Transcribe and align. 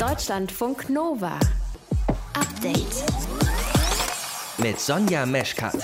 Deutschlandfunk 0.00 0.88
Nova. 0.88 1.38
Update. 2.32 3.04
Mit 4.56 4.80
Sonja 4.80 5.26
Meschkat. 5.26 5.76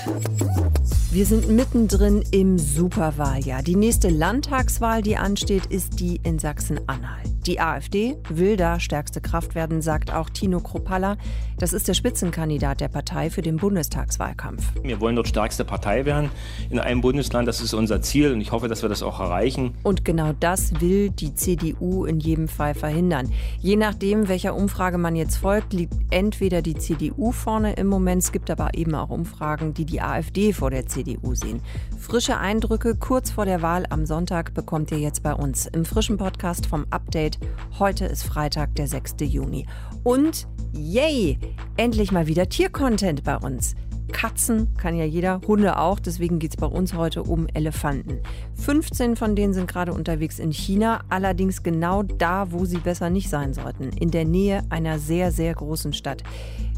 Wir 1.09 1.25
sind 1.25 1.47
mittendrin 1.47 2.21
im 2.31 2.57
Superwahljahr. 2.57 3.63
Die 3.63 3.77
nächste 3.77 4.09
Landtagswahl, 4.09 5.01
die 5.01 5.15
ansteht, 5.15 5.65
ist 5.67 6.01
die 6.01 6.19
in 6.23 6.37
Sachsen-Anhalt. 6.37 7.29
Die 7.45 7.61
AfD 7.61 8.17
will 8.27 8.57
da 8.57 8.77
stärkste 8.77 9.21
Kraft 9.21 9.55
werden, 9.55 9.81
sagt 9.81 10.11
auch 10.11 10.29
Tino 10.29 10.59
Kropalla. 10.59 11.15
Das 11.57 11.71
ist 11.71 11.87
der 11.87 11.93
Spitzenkandidat 11.93 12.81
der 12.81 12.89
Partei 12.89 13.29
für 13.29 13.41
den 13.41 13.55
Bundestagswahlkampf. 13.55 14.63
Wir 14.83 14.99
wollen 14.99 15.15
dort 15.15 15.29
stärkste 15.29 15.63
Partei 15.63 16.03
werden 16.03 16.29
in 16.69 16.77
einem 16.77 16.99
Bundesland. 16.99 17.47
Das 17.47 17.61
ist 17.61 17.73
unser 17.73 18.01
Ziel 18.01 18.33
und 18.33 18.41
ich 18.41 18.51
hoffe, 18.51 18.67
dass 18.67 18.81
wir 18.81 18.89
das 18.89 19.01
auch 19.01 19.21
erreichen. 19.21 19.75
Und 19.83 20.03
genau 20.03 20.33
das 20.37 20.81
will 20.81 21.09
die 21.09 21.33
CDU 21.35 22.03
in 22.03 22.19
jedem 22.19 22.49
Fall 22.49 22.75
verhindern. 22.75 23.31
Je 23.59 23.77
nachdem, 23.77 24.27
welcher 24.27 24.53
Umfrage 24.53 24.97
man 24.97 25.15
jetzt 25.15 25.37
folgt, 25.37 25.71
liegt 25.71 25.93
entweder 26.09 26.61
die 26.61 26.75
CDU 26.75 27.31
vorne 27.31 27.73
im 27.73 27.87
Moment. 27.87 28.23
Es 28.23 28.33
gibt 28.33 28.51
aber 28.51 28.73
eben 28.73 28.93
auch 28.93 29.09
Umfragen, 29.09 29.73
die 29.73 29.85
die 29.85 30.01
AfD 30.01 30.51
vor 30.51 30.69
der 30.69 30.85
CDU 30.85 30.96
sehen. 31.33 31.61
Frische 31.99 32.37
Eindrücke 32.37 32.95
kurz 32.95 33.31
vor 33.31 33.45
der 33.45 33.61
Wahl 33.61 33.85
am 33.89 34.05
Sonntag 34.05 34.53
bekommt 34.53 34.91
ihr 34.91 34.99
jetzt 34.99 35.23
bei 35.23 35.33
uns 35.33 35.67
im 35.67 35.85
frischen 35.85 36.17
Podcast 36.17 36.65
vom 36.65 36.85
Update 36.89 37.39
Heute 37.79 38.05
ist 38.05 38.23
Freitag, 38.23 38.75
der 38.75 38.87
6. 38.87 39.15
Juni. 39.21 39.65
Und 40.03 40.47
yay, 40.73 41.37
endlich 41.75 42.11
mal 42.11 42.27
wieder 42.27 42.49
Tiercontent 42.49 43.23
bei 43.23 43.37
uns. 43.37 43.75
Katzen 44.11 44.73
kann 44.77 44.95
ja 44.95 45.05
jeder, 45.05 45.41
Hunde 45.47 45.77
auch, 45.77 45.99
deswegen 45.99 46.39
geht 46.39 46.51
es 46.51 46.57
bei 46.57 46.67
uns 46.67 46.93
heute 46.93 47.23
um 47.23 47.47
Elefanten. 47.53 48.19
15 48.55 49.15
von 49.15 49.35
denen 49.35 49.53
sind 49.53 49.67
gerade 49.67 49.93
unterwegs 49.93 50.39
in 50.39 50.51
China, 50.51 51.01
allerdings 51.09 51.63
genau 51.63 52.03
da, 52.03 52.51
wo 52.51 52.65
sie 52.65 52.77
besser 52.77 53.09
nicht 53.09 53.29
sein 53.29 53.53
sollten, 53.53 53.89
in 53.89 54.11
der 54.11 54.25
Nähe 54.25 54.63
einer 54.69 54.99
sehr, 54.99 55.31
sehr 55.31 55.53
großen 55.53 55.93
Stadt. 55.93 56.23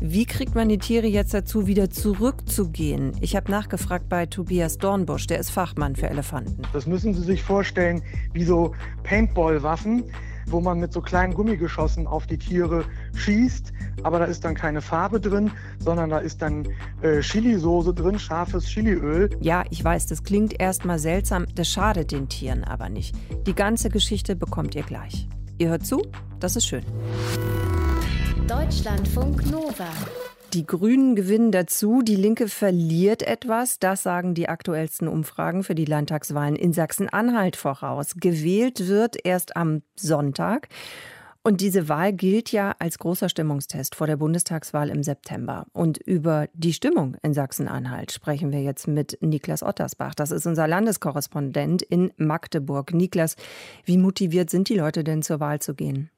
Wie 0.02 0.26
kriegt 0.26 0.56
man 0.56 0.70
die 0.70 0.78
Tiere 0.78 1.08
jetzt 1.08 1.34
dazu, 1.34 1.68
wieder 1.68 1.90
zurückzugehen? 1.90 3.14
Ich 3.22 3.36
habe 3.36 3.52
nachgefragt 3.52 4.08
bei 4.10 4.26
Tobias 4.26 4.78
Dornbusch, 4.78 5.28
der 5.28 5.40
ist 5.40 5.50
Fachmann 5.50 5.96
für 5.96 6.10
Elefanten. 6.10 6.62
Das 6.74 6.88
müssen 6.88 7.14
Sie 7.14 7.24
sich 7.24 7.44
vorstellen 7.44 8.02
wie 8.34 8.44
so 8.44 8.74
Paintball-Waffen 9.04 10.06
wo 10.52 10.62
man 10.62 10.80
mit 10.80 10.94
so 10.94 11.02
kleinen 11.02 11.34
Gummigeschossen 11.34 12.08
auf 12.08 12.28
die 12.28 12.38
Tiere 12.38 12.86
schießt. 13.16 13.74
Aber 14.04 14.20
da 14.20 14.26
ist 14.26 14.46
dann 14.46 14.56
keine 14.56 14.82
Farbe 14.82 15.20
drin, 15.20 15.52
sondern 15.80 16.10
da 16.10 16.20
ist 16.20 16.42
dann 16.42 16.68
äh, 17.02 17.20
Chili-Soße 17.20 17.94
drin, 17.94 18.18
scharfes 18.18 18.66
Chiliöl. 18.66 19.30
Ja, 19.42 19.64
ich 19.70 19.84
weiß, 19.84 20.08
das 20.08 20.24
klingt 20.24 20.60
erstmal 20.60 21.00
seltsam, 21.00 21.46
das 21.56 21.68
schadet 21.68 22.12
den 22.12 22.30
Tieren 22.30 22.64
aber 22.64 22.90
nicht. 22.90 23.16
Die 23.46 23.54
ganze 23.54 23.90
Geschichte 23.90 24.36
bekommt 24.36 24.76
ihr 24.76 24.84
gleich. 24.84 25.28
Ihr 25.58 25.70
hört 25.70 25.86
zu, 25.86 26.02
das 26.40 26.56
ist 26.56 26.68
schön. 26.68 26.84
Deutschlandfunk 28.48 29.50
Nova. 29.52 29.90
Die 30.54 30.66
Grünen 30.66 31.16
gewinnen 31.16 31.52
dazu, 31.52 32.02
die 32.02 32.16
Linke 32.16 32.48
verliert 32.48 33.22
etwas. 33.22 33.78
Das 33.78 34.02
sagen 34.02 34.34
die 34.34 34.50
aktuellsten 34.50 35.08
Umfragen 35.08 35.64
für 35.64 35.76
die 35.76 35.86
Landtagswahlen 35.86 36.56
in 36.56 36.74
Sachsen-Anhalt 36.74 37.56
voraus. 37.56 38.16
Gewählt 38.16 38.88
wird 38.88 39.18
erst 39.24 39.56
am 39.56 39.84
Sonntag. 39.96 40.68
Und 41.44 41.62
diese 41.62 41.88
Wahl 41.88 42.14
gilt 42.14 42.52
ja 42.52 42.76
als 42.80 42.98
großer 42.98 43.30
Stimmungstest 43.30 43.94
vor 43.94 44.08
der 44.08 44.18
Bundestagswahl 44.18 44.90
im 44.90 45.04
September. 45.04 45.68
Und 45.72 46.00
über 46.00 46.48
die 46.54 46.74
Stimmung 46.74 47.16
in 47.22 47.36
Sachsen-Anhalt 47.36 48.12
sprechen 48.12 48.52
wir 48.52 48.64
jetzt 48.64 48.88
mit 48.88 49.20
Niklas 49.22 49.62
Ottersbach. 49.62 50.16
Das 50.16 50.32
ist 50.32 50.48
unser 50.48 50.68
Landeskorrespondent 50.68 51.84
in 51.84 52.12
Magdeburg. 52.18 52.92
Niklas, 52.94 53.36
wie 53.86 53.98
motiviert 54.00 54.50
sind 54.50 54.68
die 54.68 54.78
Leute 54.78 55.04
denn 55.04 55.22
zur 55.22 55.40
Wahl 55.40 55.60
zu 55.60 55.76
gehen? 55.76 56.10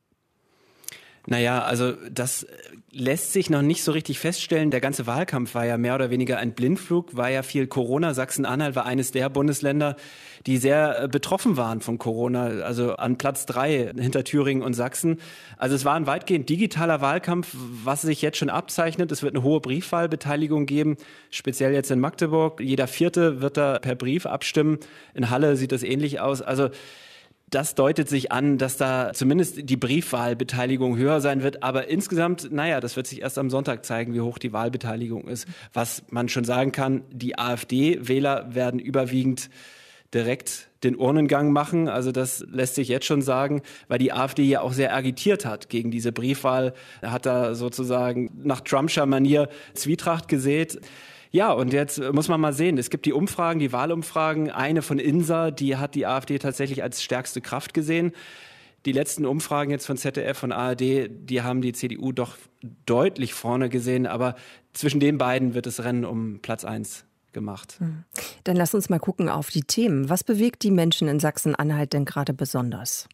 Naja, 1.27 1.61
also 1.61 1.94
das 2.11 2.47
lässt 2.91 3.31
sich 3.31 3.50
noch 3.50 3.61
nicht 3.61 3.83
so 3.83 3.91
richtig 3.91 4.19
feststellen. 4.19 4.72
Der 4.72 4.81
ganze 4.81 5.08
Wahlkampf 5.08 5.53
war 5.53 5.66
ja 5.66 5.77
mehr 5.77 5.95
oder 5.95 6.09
weniger 6.09 6.39
ein 6.39 6.53
Blindflug, 6.53 7.16
war 7.16 7.30
ja 7.30 7.44
viel 7.44 7.67
Corona. 7.67 8.14
Sachsen-Anhalt 8.14 8.76
war 8.76 8.86
eines 8.86 9.11
der 9.11 9.30
Bundesländer, 9.30 9.95
die 10.48 10.58
sehr 10.58 11.04
äh, 11.04 11.08
betroffen 11.08 11.58
waren 11.58 11.82
von 11.82 11.99
Corona, 11.99 12.48
also 12.64 12.95
an 12.95 13.17
Platz 13.17 13.45
drei 13.45 13.93
hinter 13.95 14.23
Thüringen 14.23 14.64
und 14.64 14.73
Sachsen. 14.73 15.20
Also 15.58 15.76
es 15.76 15.86
war 15.86 15.93
ein 15.93 16.08
weitgehend 16.08 16.49
digitaler 16.49 17.02
Wahlkampf, 17.02 17.55
was 17.83 18.02
sich 18.02 18.21
jetzt 18.23 18.38
schon 18.38 18.49
abzeichnet. 18.49 19.11
Es 19.11 19.21
wird 19.21 19.36
eine 19.36 19.43
hohe 19.43 19.61
Briefwahlbeteiligung 19.61 20.65
geben, 20.65 20.98
speziell 21.30 21.71
jetzt 21.73 21.92
in 21.92 21.99
Magdeburg. 21.99 22.59
Jeder 22.59 22.88
Vierte 22.88 23.42
wird 23.42 23.58
da 23.58 23.77
per 23.80 23.95
Brief 23.95 24.26
abstimmen. 24.26 24.80
In 25.14 25.30
Halle 25.30 25.55
sieht 25.55 25.71
das 25.71 25.83
ähnlich 25.83 26.20
aus. 26.20 26.42
Also 26.42 26.70
das 27.52 27.76
deutet 27.76 28.10
sich 28.10 28.32
an, 28.32 28.58
dass 28.58 28.78
da 28.78 29.12
zumindest 29.14 29.70
die 29.70 29.78
Briefwahlbeteiligung 29.78 30.98
höher 30.98 31.20
sein 31.20 31.44
wird. 31.44 31.64
Aber 31.64 31.89
insgesamt, 31.89 32.52
naja, 32.52 32.80
das 32.80 32.95
wird 32.95 33.08
sich 33.08 33.22
erst 33.22 33.38
am 33.38 33.50
Sonntag 33.50 33.86
zeigen, 33.86 34.14
wie 34.14 34.22
hoch 34.22 34.39
die 34.39 34.54
Wahlbeteiligung 34.54 35.28
ist. 35.28 35.48
Was 35.73 36.04
man 36.10 36.30
schon 36.30 36.45
sagen 36.45 36.72
kann, 36.72 37.04
die 37.12 37.38
AfD-Wähler 37.38 38.56
werden 38.56 38.80
überwiegend 38.80 39.50
direkt 40.14 40.70
den 40.84 40.95
Urnengang 40.95 41.52
machen. 41.52 41.89
Also 41.89 42.12
das 42.12 42.45
lässt 42.50 42.76
sich 42.76 42.88
jetzt 42.88 43.06
schon 43.06 43.22
sagen, 43.22 43.62
weil 43.89 44.00
die 44.00 44.14
AfD 44.14 44.44
ja 44.44 44.62
auch 44.62 44.73
sehr 44.73 44.95
agitiert 44.95 45.45
hat 45.45 45.70
gegen 45.70 45.92
diese 45.92 46.12
Briefwahl. 46.12 46.73
Er 47.02 47.12
hat 47.12 47.26
da 47.26 47.54
sozusagen 47.54 48.32
nach 48.44 48.62
Trumpscher 48.62 49.06
Manier 49.06 49.50
Zwietracht 49.73 50.28
gesät. 50.28 50.82
Ja, 51.31 51.53
und 51.53 51.71
jetzt 51.71 51.99
muss 52.11 52.27
man 52.27 52.42
mal 52.42 52.53
sehen, 52.53 52.77
es 52.77 52.89
gibt 52.89 53.05
die 53.05 53.14
Umfragen, 53.14 53.59
die 53.59 53.71
Wahlumfragen. 53.71 54.52
Eine 54.52 54.81
von 54.81 54.99
INSA, 54.99 55.52
die 55.52 55.77
hat 55.77 55.95
die 55.95 56.05
AfD 56.05 56.37
tatsächlich 56.39 56.83
als 56.83 57.02
stärkste 57.02 57.39
Kraft 57.39 57.73
gesehen. 57.73 58.11
Die 58.86 58.92
letzten 58.92 59.25
Umfragen 59.25 59.71
jetzt 59.71 59.86
von 59.86 59.95
ZDF 59.95 60.43
und 60.43 60.52
ARD, 60.52 61.09
die 61.09 61.41
haben 61.41 61.61
die 61.61 61.71
CDU 61.71 62.11
doch 62.11 62.36
deutlich 62.86 63.33
vorne 63.33 63.70
gesehen. 63.70 64.08
Aber 64.08 64.36
zwischen 64.73 64.99
den 64.99 65.17
beiden 65.17 65.53
wird 65.53 65.67
das 65.67 65.83
Rennen 65.83 66.03
um 66.03 66.39
Platz 66.41 66.65
eins 66.65 67.05
gemacht. 67.31 67.75
Hm. 67.80 68.03
Dann 68.43 68.58
lass 68.58 68.73
uns 68.73 68.89
mal 68.89 68.99
gucken 68.99 69.30
auf 69.30 69.49
die 69.49 69.61
Themen. 69.61 70.09
Was 70.09 70.23
bewegt 70.23 70.64
die 70.64 70.71
Menschen 70.71 71.08
in 71.08 71.20
Sachsen-Anhalt 71.20 71.93
denn 71.93 72.03
gerade 72.05 72.33
besonders? 72.33 73.08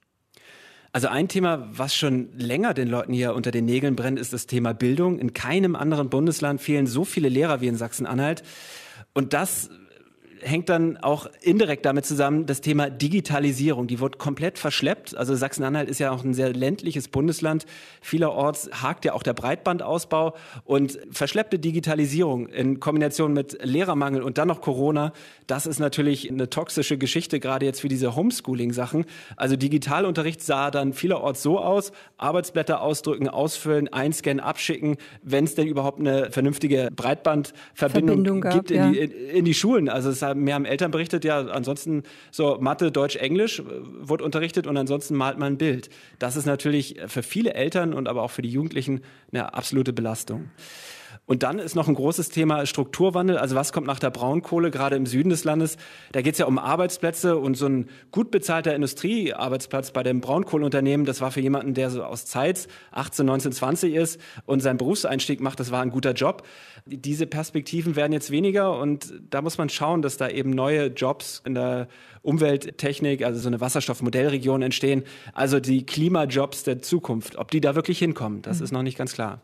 Also 0.97 1.09
ein 1.09 1.27
Thema, 1.27 1.69
was 1.73 1.93
schon 1.93 2.29
länger 2.39 2.73
den 2.73 2.87
Leuten 2.87 3.13
hier 3.13 3.35
unter 3.35 3.51
den 3.51 3.65
Nägeln 3.65 3.95
brennt, 3.95 4.17
ist 4.17 4.33
das 4.33 4.47
Thema 4.47 4.73
Bildung. 4.73 5.19
In 5.19 5.31
keinem 5.31 5.75
anderen 5.75 6.09
Bundesland 6.09 6.59
fehlen 6.59 6.87
so 6.87 7.05
viele 7.05 7.29
Lehrer 7.29 7.61
wie 7.61 7.67
in 7.67 7.75
Sachsen-Anhalt. 7.75 8.41
Und 9.13 9.33
das 9.33 9.69
hängt 10.41 10.69
dann 10.69 10.97
auch 10.97 11.27
indirekt 11.41 11.85
damit 11.85 12.05
zusammen, 12.05 12.45
das 12.45 12.61
Thema 12.61 12.89
Digitalisierung. 12.89 13.87
Die 13.87 13.99
wird 13.99 14.17
komplett 14.17 14.59
verschleppt. 14.59 15.15
Also 15.15 15.35
Sachsen-Anhalt 15.35 15.89
ist 15.89 15.99
ja 15.99 16.11
auch 16.11 16.23
ein 16.23 16.33
sehr 16.33 16.53
ländliches 16.53 17.07
Bundesland. 17.07 17.65
Vielerorts 18.01 18.69
hakt 18.81 19.05
ja 19.05 19.13
auch 19.13 19.23
der 19.23 19.33
Breitbandausbau 19.33 20.35
und 20.65 20.99
verschleppte 21.11 21.59
Digitalisierung 21.59 22.47
in 22.47 22.79
Kombination 22.79 23.33
mit 23.33 23.57
Lehrermangel 23.63 24.21
und 24.21 24.37
dann 24.37 24.47
noch 24.47 24.61
Corona. 24.61 25.13
Das 25.47 25.65
ist 25.65 25.79
natürlich 25.79 26.29
eine 26.29 26.49
toxische 26.49 26.97
Geschichte, 26.97 27.39
gerade 27.39 27.65
jetzt 27.65 27.81
für 27.81 27.87
diese 27.87 28.15
Homeschooling-Sachen. 28.15 29.05
Also 29.35 29.55
Digitalunterricht 29.55 30.41
sah 30.41 30.71
dann 30.71 30.93
vielerorts 30.93 31.41
so 31.41 31.59
aus. 31.59 31.91
Arbeitsblätter 32.17 32.81
ausdrücken, 32.81 33.29
ausfüllen, 33.29 33.87
einscannen, 33.91 34.39
abschicken, 34.39 34.97
wenn 35.21 35.45
es 35.45 35.55
denn 35.55 35.67
überhaupt 35.67 35.99
eine 35.99 36.31
vernünftige 36.31 36.89
Breitbandverbindung 36.95 38.41
gibt 38.41 38.71
in, 38.71 38.91
die, 38.91 38.99
in, 38.99 39.11
in 39.11 39.45
die 39.45 39.53
Schulen. 39.53 39.89
Also 39.89 40.09
es 40.09 40.21
mehr 40.35 40.55
haben 40.55 40.65
Eltern 40.65 40.91
berichtet, 40.91 41.23
ja, 41.23 41.39
ansonsten 41.39 42.03
so 42.31 42.57
Mathe, 42.59 42.91
Deutsch, 42.91 43.15
Englisch 43.15 43.59
äh, 43.59 43.63
wird 43.67 44.21
unterrichtet 44.21 44.67
und 44.67 44.77
ansonsten 44.77 45.15
malt 45.15 45.37
man 45.37 45.53
ein 45.53 45.57
Bild. 45.57 45.89
Das 46.19 46.35
ist 46.35 46.45
natürlich 46.45 46.97
für 47.07 47.23
viele 47.23 47.53
Eltern 47.53 47.93
und 47.93 48.07
aber 48.07 48.21
auch 48.21 48.31
für 48.31 48.41
die 48.41 48.51
Jugendlichen 48.51 49.01
eine 49.31 49.53
absolute 49.53 49.93
Belastung. 49.93 50.49
Und 51.27 51.43
dann 51.43 51.59
ist 51.59 51.75
noch 51.75 51.89
ein 51.89 51.93
großes 51.93 52.29
Thema 52.29 52.65
Strukturwandel. 52.65 53.37
Also 53.37 53.53
was 53.53 53.73
kommt 53.73 53.85
nach 53.85 53.99
der 53.99 54.11
Braunkohle, 54.11 54.71
gerade 54.71 54.95
im 54.95 55.05
Süden 55.05 55.29
des 55.29 55.43
Landes? 55.43 55.75
Da 56.13 56.21
geht 56.21 56.33
es 56.33 56.39
ja 56.39 56.45
um 56.45 56.57
Arbeitsplätze 56.57 57.37
und 57.37 57.55
so 57.55 57.67
ein 57.67 57.89
gut 58.11 58.31
bezahlter 58.31 58.73
Industriearbeitsplatz 58.73 59.91
bei 59.91 60.03
dem 60.03 60.21
Braunkohleunternehmen, 60.21 61.05
das 61.05 61.19
war 61.19 61.31
für 61.31 61.41
jemanden, 61.41 61.73
der 61.73 61.89
so 61.89 62.05
aus 62.05 62.25
Zeitz 62.25 62.69
18, 62.91 63.25
19, 63.25 63.51
20 63.51 63.93
ist 63.93 64.21
und 64.45 64.61
seinen 64.61 64.77
Berufseinstieg 64.77 65.41
macht, 65.41 65.59
das 65.59 65.69
war 65.69 65.81
ein 65.81 65.89
guter 65.89 66.13
Job. 66.13 66.43
Diese 66.85 67.27
Perspektiven 67.27 67.97
werden 67.97 68.13
jetzt 68.13 68.31
weniger 68.31 68.79
und 68.79 69.13
da 69.29 69.41
muss 69.41 69.57
man 69.57 69.67
schauen, 69.67 70.01
dass 70.01 70.15
da 70.15 70.29
eben 70.29 70.51
neue 70.51 70.87
Jobs 70.87 71.41
in 71.45 71.55
der 71.55 71.89
Umwelttechnik, 72.21 73.25
also 73.25 73.41
so 73.41 73.49
eine 73.49 73.59
Wasserstoffmodellregion 73.59 74.61
entstehen. 74.61 75.03
Also 75.33 75.59
die 75.59 75.85
Klimajobs 75.85 76.63
der 76.63 76.81
Zukunft, 76.81 77.37
ob 77.37 77.51
die 77.51 77.59
da 77.59 77.75
wirklich 77.75 77.99
hinkommen, 77.99 78.41
das 78.43 78.59
mhm. 78.59 78.63
ist 78.63 78.71
noch 78.71 78.83
nicht 78.83 78.97
ganz 78.97 79.13
klar. 79.13 79.41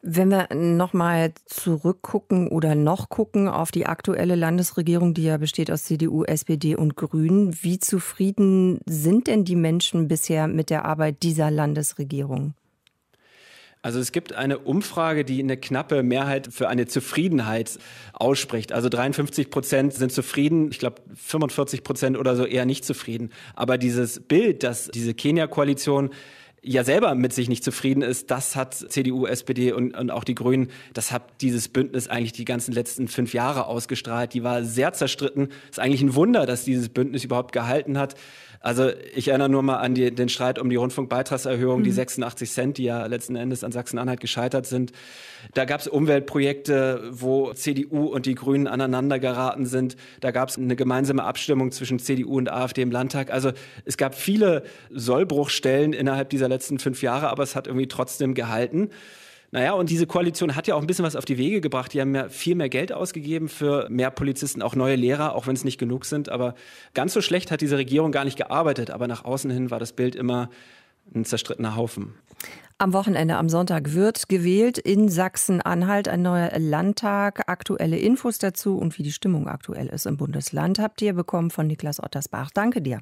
Wenn 0.00 0.28
wir 0.28 0.48
nochmal 0.54 1.32
zurückgucken 1.44 2.48
oder 2.48 2.76
noch 2.76 3.08
gucken 3.08 3.48
auf 3.48 3.72
die 3.72 3.86
aktuelle 3.86 4.36
Landesregierung, 4.36 5.12
die 5.12 5.24
ja 5.24 5.38
besteht 5.38 5.70
aus 5.72 5.84
CDU, 5.84 6.22
SPD 6.24 6.76
und 6.76 6.94
Grünen, 6.94 7.56
wie 7.62 7.80
zufrieden 7.80 8.80
sind 8.86 9.26
denn 9.26 9.44
die 9.44 9.56
Menschen 9.56 10.06
bisher 10.06 10.46
mit 10.46 10.70
der 10.70 10.84
Arbeit 10.84 11.24
dieser 11.24 11.50
Landesregierung? 11.50 12.54
Also 13.80 14.00
es 14.00 14.12
gibt 14.12 14.32
eine 14.32 14.58
Umfrage, 14.58 15.24
die 15.24 15.40
eine 15.40 15.56
knappe 15.56 16.02
Mehrheit 16.02 16.48
für 16.50 16.68
eine 16.68 16.86
Zufriedenheit 16.86 17.78
ausspricht. 18.12 18.72
Also 18.72 18.88
53 18.88 19.50
Prozent 19.50 19.94
sind 19.94 20.12
zufrieden, 20.12 20.70
ich 20.70 20.78
glaube 20.78 21.02
45 21.14 21.84
Prozent 21.84 22.18
oder 22.18 22.34
so 22.34 22.44
eher 22.44 22.66
nicht 22.66 22.84
zufrieden. 22.84 23.30
Aber 23.54 23.78
dieses 23.78 24.20
Bild, 24.20 24.64
dass 24.64 24.88
diese 24.88 25.14
Kenia-Koalition 25.14 26.10
ja 26.62 26.84
selber 26.84 27.14
mit 27.14 27.32
sich 27.32 27.48
nicht 27.48 27.64
zufrieden 27.64 28.02
ist, 28.02 28.30
das 28.30 28.56
hat 28.56 28.74
CDU, 28.74 29.26
SPD 29.26 29.72
und, 29.72 29.96
und 29.96 30.10
auch 30.10 30.24
die 30.24 30.34
Grünen, 30.34 30.70
das 30.92 31.12
hat 31.12 31.22
dieses 31.40 31.68
Bündnis 31.68 32.08
eigentlich 32.08 32.32
die 32.32 32.44
ganzen 32.44 32.72
letzten 32.72 33.08
fünf 33.08 33.32
Jahre 33.32 33.66
ausgestrahlt. 33.66 34.34
Die 34.34 34.42
war 34.42 34.64
sehr 34.64 34.92
zerstritten. 34.92 35.48
Ist 35.70 35.78
eigentlich 35.78 36.02
ein 36.02 36.14
Wunder, 36.14 36.46
dass 36.46 36.64
dieses 36.64 36.88
Bündnis 36.88 37.24
überhaupt 37.24 37.52
gehalten 37.52 37.98
hat. 37.98 38.14
Also 38.60 38.90
ich 39.14 39.28
erinnere 39.28 39.48
nur 39.48 39.62
mal 39.62 39.76
an 39.76 39.94
die, 39.94 40.12
den 40.12 40.28
Streit 40.28 40.58
um 40.58 40.68
die 40.68 40.76
Rundfunkbeitragserhöhung, 40.76 41.80
mhm. 41.80 41.84
die 41.84 41.92
86 41.92 42.50
Cent, 42.50 42.78
die 42.78 42.84
ja 42.84 43.06
letzten 43.06 43.36
Endes 43.36 43.62
an 43.62 43.70
Sachsen-Anhalt 43.70 44.20
gescheitert 44.20 44.66
sind. 44.66 44.92
Da 45.54 45.64
gab 45.64 45.80
es 45.80 45.86
Umweltprojekte, 45.86 47.08
wo 47.12 47.52
CDU 47.52 48.06
und 48.06 48.26
die 48.26 48.34
Grünen 48.34 48.66
aneinander 48.66 49.20
geraten 49.20 49.66
sind. 49.66 49.96
Da 50.20 50.32
gab 50.32 50.48
es 50.48 50.58
eine 50.58 50.74
gemeinsame 50.74 51.22
Abstimmung 51.22 51.70
zwischen 51.70 52.00
CDU 52.00 52.36
und 52.36 52.50
AfD 52.50 52.82
im 52.82 52.90
Landtag. 52.90 53.30
Also 53.30 53.52
es 53.84 53.96
gab 53.96 54.14
viele 54.14 54.64
Sollbruchstellen 54.90 55.92
innerhalb 55.92 56.30
dieser 56.30 56.48
letzten 56.48 56.78
fünf 56.80 57.02
Jahre, 57.02 57.28
aber 57.28 57.44
es 57.44 57.54
hat 57.54 57.68
irgendwie 57.68 57.88
trotzdem 57.88 58.34
gehalten. 58.34 58.90
Naja, 59.50 59.72
und 59.72 59.88
diese 59.88 60.06
Koalition 60.06 60.56
hat 60.56 60.66
ja 60.66 60.74
auch 60.74 60.80
ein 60.80 60.86
bisschen 60.86 61.04
was 61.04 61.16
auf 61.16 61.24
die 61.24 61.38
Wege 61.38 61.60
gebracht. 61.60 61.94
Die 61.94 62.00
haben 62.00 62.14
ja 62.14 62.28
viel 62.28 62.54
mehr 62.54 62.68
Geld 62.68 62.92
ausgegeben 62.92 63.48
für 63.48 63.88
mehr 63.88 64.10
Polizisten, 64.10 64.60
auch 64.60 64.74
neue 64.74 64.96
Lehrer, 64.96 65.34
auch 65.34 65.46
wenn 65.46 65.54
es 65.54 65.64
nicht 65.64 65.78
genug 65.78 66.04
sind. 66.04 66.28
Aber 66.28 66.54
ganz 66.92 67.14
so 67.14 67.22
schlecht 67.22 67.50
hat 67.50 67.62
diese 67.62 67.78
Regierung 67.78 68.12
gar 68.12 68.24
nicht 68.24 68.36
gearbeitet. 68.36 68.90
Aber 68.90 69.08
nach 69.08 69.24
außen 69.24 69.50
hin 69.50 69.70
war 69.70 69.78
das 69.78 69.92
Bild 69.92 70.14
immer 70.14 70.50
ein 71.14 71.24
zerstrittener 71.24 71.76
Haufen. 71.76 72.14
Am 72.76 72.92
Wochenende, 72.92 73.36
am 73.36 73.48
Sonntag 73.48 73.94
wird 73.94 74.28
gewählt 74.28 74.78
in 74.78 75.08
Sachsen-Anhalt 75.08 76.08
ein 76.08 76.22
neuer 76.22 76.56
Landtag. 76.58 77.48
Aktuelle 77.48 77.98
Infos 77.98 78.38
dazu 78.38 78.76
und 78.76 78.98
wie 78.98 79.02
die 79.02 79.12
Stimmung 79.12 79.48
aktuell 79.48 79.88
ist 79.88 80.06
im 80.06 80.16
Bundesland 80.16 80.78
habt 80.78 81.02
ihr 81.02 81.14
bekommen 81.14 81.50
von 81.50 81.66
Niklas 81.66 82.00
Ottersbach. 82.00 82.50
Danke 82.52 82.80
dir. 82.80 83.00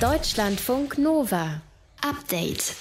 Deutschlandfunk 0.00 0.98
Nova. 0.98 1.60
Update. 2.00 2.74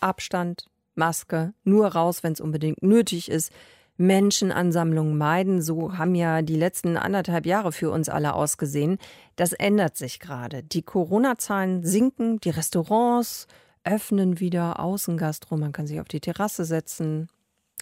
Abstand, 0.00 0.66
Maske, 0.96 1.54
nur 1.64 1.86
raus, 1.88 2.22
wenn 2.22 2.32
es 2.32 2.40
unbedingt 2.40 2.82
nötig 2.82 3.30
ist. 3.30 3.52
Menschenansammlungen 3.98 5.16
meiden, 5.16 5.62
so 5.62 5.96
haben 5.96 6.14
ja 6.14 6.42
die 6.42 6.56
letzten 6.56 6.96
anderthalb 6.96 7.46
Jahre 7.46 7.72
für 7.72 7.90
uns 7.90 8.08
alle 8.08 8.34
ausgesehen. 8.34 8.98
Das 9.36 9.52
ändert 9.52 9.96
sich 9.96 10.20
gerade. 10.20 10.62
Die 10.62 10.82
Corona-Zahlen 10.82 11.82
sinken, 11.82 12.38
die 12.40 12.50
Restaurants 12.50 13.46
öffnen 13.84 14.40
wieder, 14.40 14.80
Außengastro, 14.80 15.56
man 15.56 15.72
kann 15.72 15.86
sich 15.86 16.00
auf 16.00 16.08
die 16.08 16.20
Terrasse 16.20 16.64
setzen 16.64 17.28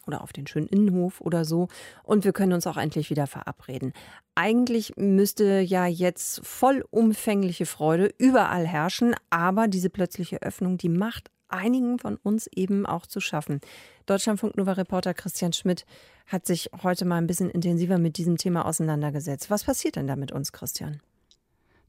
oder 0.07 0.23
auf 0.23 0.33
den 0.33 0.47
schönen 0.47 0.69
Innenhof 0.69 1.21
oder 1.21 1.45
so. 1.45 1.69
Und 2.03 2.25
wir 2.25 2.33
können 2.33 2.53
uns 2.53 2.67
auch 2.67 2.77
endlich 2.77 3.11
wieder 3.11 3.27
verabreden. 3.27 3.93
Eigentlich 4.35 4.97
müsste 4.97 5.61
ja 5.61 5.87
jetzt 5.87 6.47
vollumfängliche 6.47 7.67
Freude 7.67 8.13
überall 8.19 8.67
herrschen, 8.67 9.15
aber 9.31 9.67
diese 9.67 9.91
plötzliche 9.91 10.43
Öffnung, 10.43 10.79
die 10.79 10.91
macht 10.91 11.31
einigen 11.55 11.99
von 11.99 12.17
uns 12.17 12.49
eben 12.55 12.85
auch 12.85 13.07
zu 13.07 13.21
schaffen. 13.21 13.61
Deutschlandfunk 14.07 14.57
Nova 14.57 14.73
Reporter 14.73 15.15
Christian 15.15 15.53
Schmidt 15.53 15.87
hat 16.27 16.47
sich 16.47 16.71
heute 16.83 17.05
mal 17.05 17.17
ein 17.17 17.27
bisschen 17.27 17.51
intensiver 17.51 17.99
mit 17.99 18.19
diesem 18.19 18.37
Thema 18.37 18.67
auseinandergesetzt. 18.67 19.51
Was 19.51 19.65
passiert 19.65 19.97
denn 19.97 20.07
da 20.07 20.17
mit 20.17 20.33
uns, 20.33 20.53
Christian? 20.53 21.01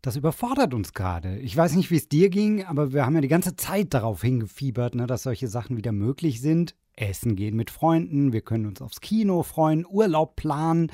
Das 0.02 0.16
überfordert 0.16 0.74
uns 0.74 0.94
gerade. 0.94 1.40
Ich 1.40 1.58
weiß 1.58 1.76
nicht, 1.76 1.90
wie 1.90 1.98
es 1.98 2.08
dir 2.08 2.30
ging, 2.30 2.64
aber 2.64 2.94
wir 2.94 3.06
haben 3.06 3.16
ja 3.16 3.22
die 3.22 3.28
ganze 3.28 3.56
Zeit 3.56 3.94
darauf 3.94 4.22
hingefiebert, 4.22 4.94
ne, 4.94 5.08
dass 5.08 5.24
solche 5.24 5.48
Sachen 5.48 5.78
wieder 5.78 5.92
möglich 5.92 6.42
sind 6.42 6.76
essen 6.98 7.36
gehen 7.36 7.56
mit 7.56 7.72
Freunden, 7.72 8.34
wir 8.34 8.42
können 8.42 8.66
uns 8.66 8.82
aufs 8.82 9.02
Kino 9.02 9.44
freuen, 9.44 9.86
Urlaub 9.88 10.36
planen. 10.36 10.92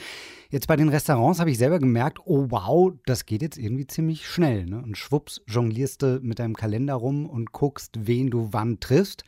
Jetzt 0.50 0.68
bei 0.68 0.76
den 0.76 0.90
Restaurants 0.90 1.40
habe 1.40 1.52
ich 1.52 1.58
selber 1.58 1.80
gemerkt, 1.80 2.20
oh 2.26 2.48
wow, 2.50 2.94
das 3.06 3.26
geht 3.26 3.42
jetzt 3.42 3.58
irgendwie 3.58 3.88
ziemlich 3.88 4.28
schnell. 4.28 4.66
Ne? 4.66 4.82
Und 4.82 4.98
schwupps 4.98 5.42
jonglierst 5.48 6.02
du 6.02 6.20
mit 6.22 6.40
deinem 6.40 6.56
Kalender 6.56 6.96
rum 6.96 7.26
und 7.26 7.52
guckst, 7.52 8.08
wen 8.08 8.30
du 8.30 8.50
wann 8.52 8.80
triffst. 8.80 9.24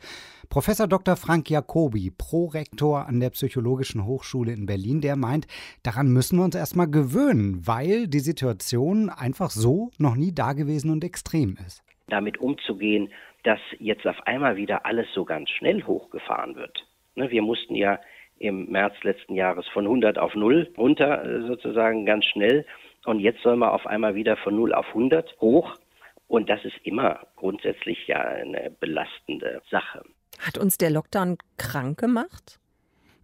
Professor 0.48 0.86
Dr. 0.86 1.16
Frank 1.16 1.48
Jacobi, 1.50 2.10
Prorektor 2.10 3.06
an 3.06 3.20
der 3.20 3.30
Psychologischen 3.30 4.04
Hochschule 4.04 4.52
in 4.52 4.66
Berlin, 4.66 5.00
der 5.00 5.16
meint, 5.16 5.46
daran 5.82 6.12
müssen 6.12 6.38
wir 6.38 6.44
uns 6.44 6.54
erstmal 6.54 6.88
gewöhnen, 6.88 7.66
weil 7.66 8.06
die 8.06 8.20
Situation 8.20 9.08
einfach 9.08 9.50
so 9.50 9.90
noch 9.98 10.14
nie 10.14 10.32
dagewesen 10.32 10.90
und 10.90 11.02
extrem 11.02 11.56
ist. 11.66 11.82
Damit 12.08 12.38
umzugehen, 12.38 13.12
dass 13.44 13.60
jetzt 13.78 14.06
auf 14.06 14.26
einmal 14.26 14.56
wieder 14.56 14.86
alles 14.86 15.06
so 15.14 15.24
ganz 15.24 15.50
schnell 15.50 15.84
hochgefahren 15.84 16.56
wird. 16.56 16.86
Ne, 17.14 17.30
wir 17.30 17.42
mussten 17.42 17.74
ja 17.74 18.00
im 18.38 18.66
März 18.70 18.94
letzten 19.02 19.34
Jahres 19.34 19.66
von 19.68 19.84
100 19.84 20.18
auf 20.18 20.34
0 20.34 20.72
runter, 20.76 21.24
äh, 21.24 21.46
sozusagen 21.46 22.04
ganz 22.04 22.24
schnell. 22.24 22.66
Und 23.04 23.20
jetzt 23.20 23.42
sollen 23.42 23.58
wir 23.58 23.72
auf 23.72 23.86
einmal 23.86 24.14
wieder 24.14 24.36
von 24.36 24.56
0 24.56 24.74
auf 24.74 24.88
100 24.88 25.36
hoch. 25.40 25.76
Und 26.26 26.48
das 26.48 26.64
ist 26.64 26.76
immer 26.82 27.26
grundsätzlich 27.36 28.06
ja 28.06 28.20
eine 28.20 28.70
belastende 28.80 29.62
Sache. 29.70 30.02
Hat 30.40 30.58
uns 30.58 30.78
der 30.78 30.90
Lockdown 30.90 31.38
krank 31.58 32.00
gemacht? 32.00 32.58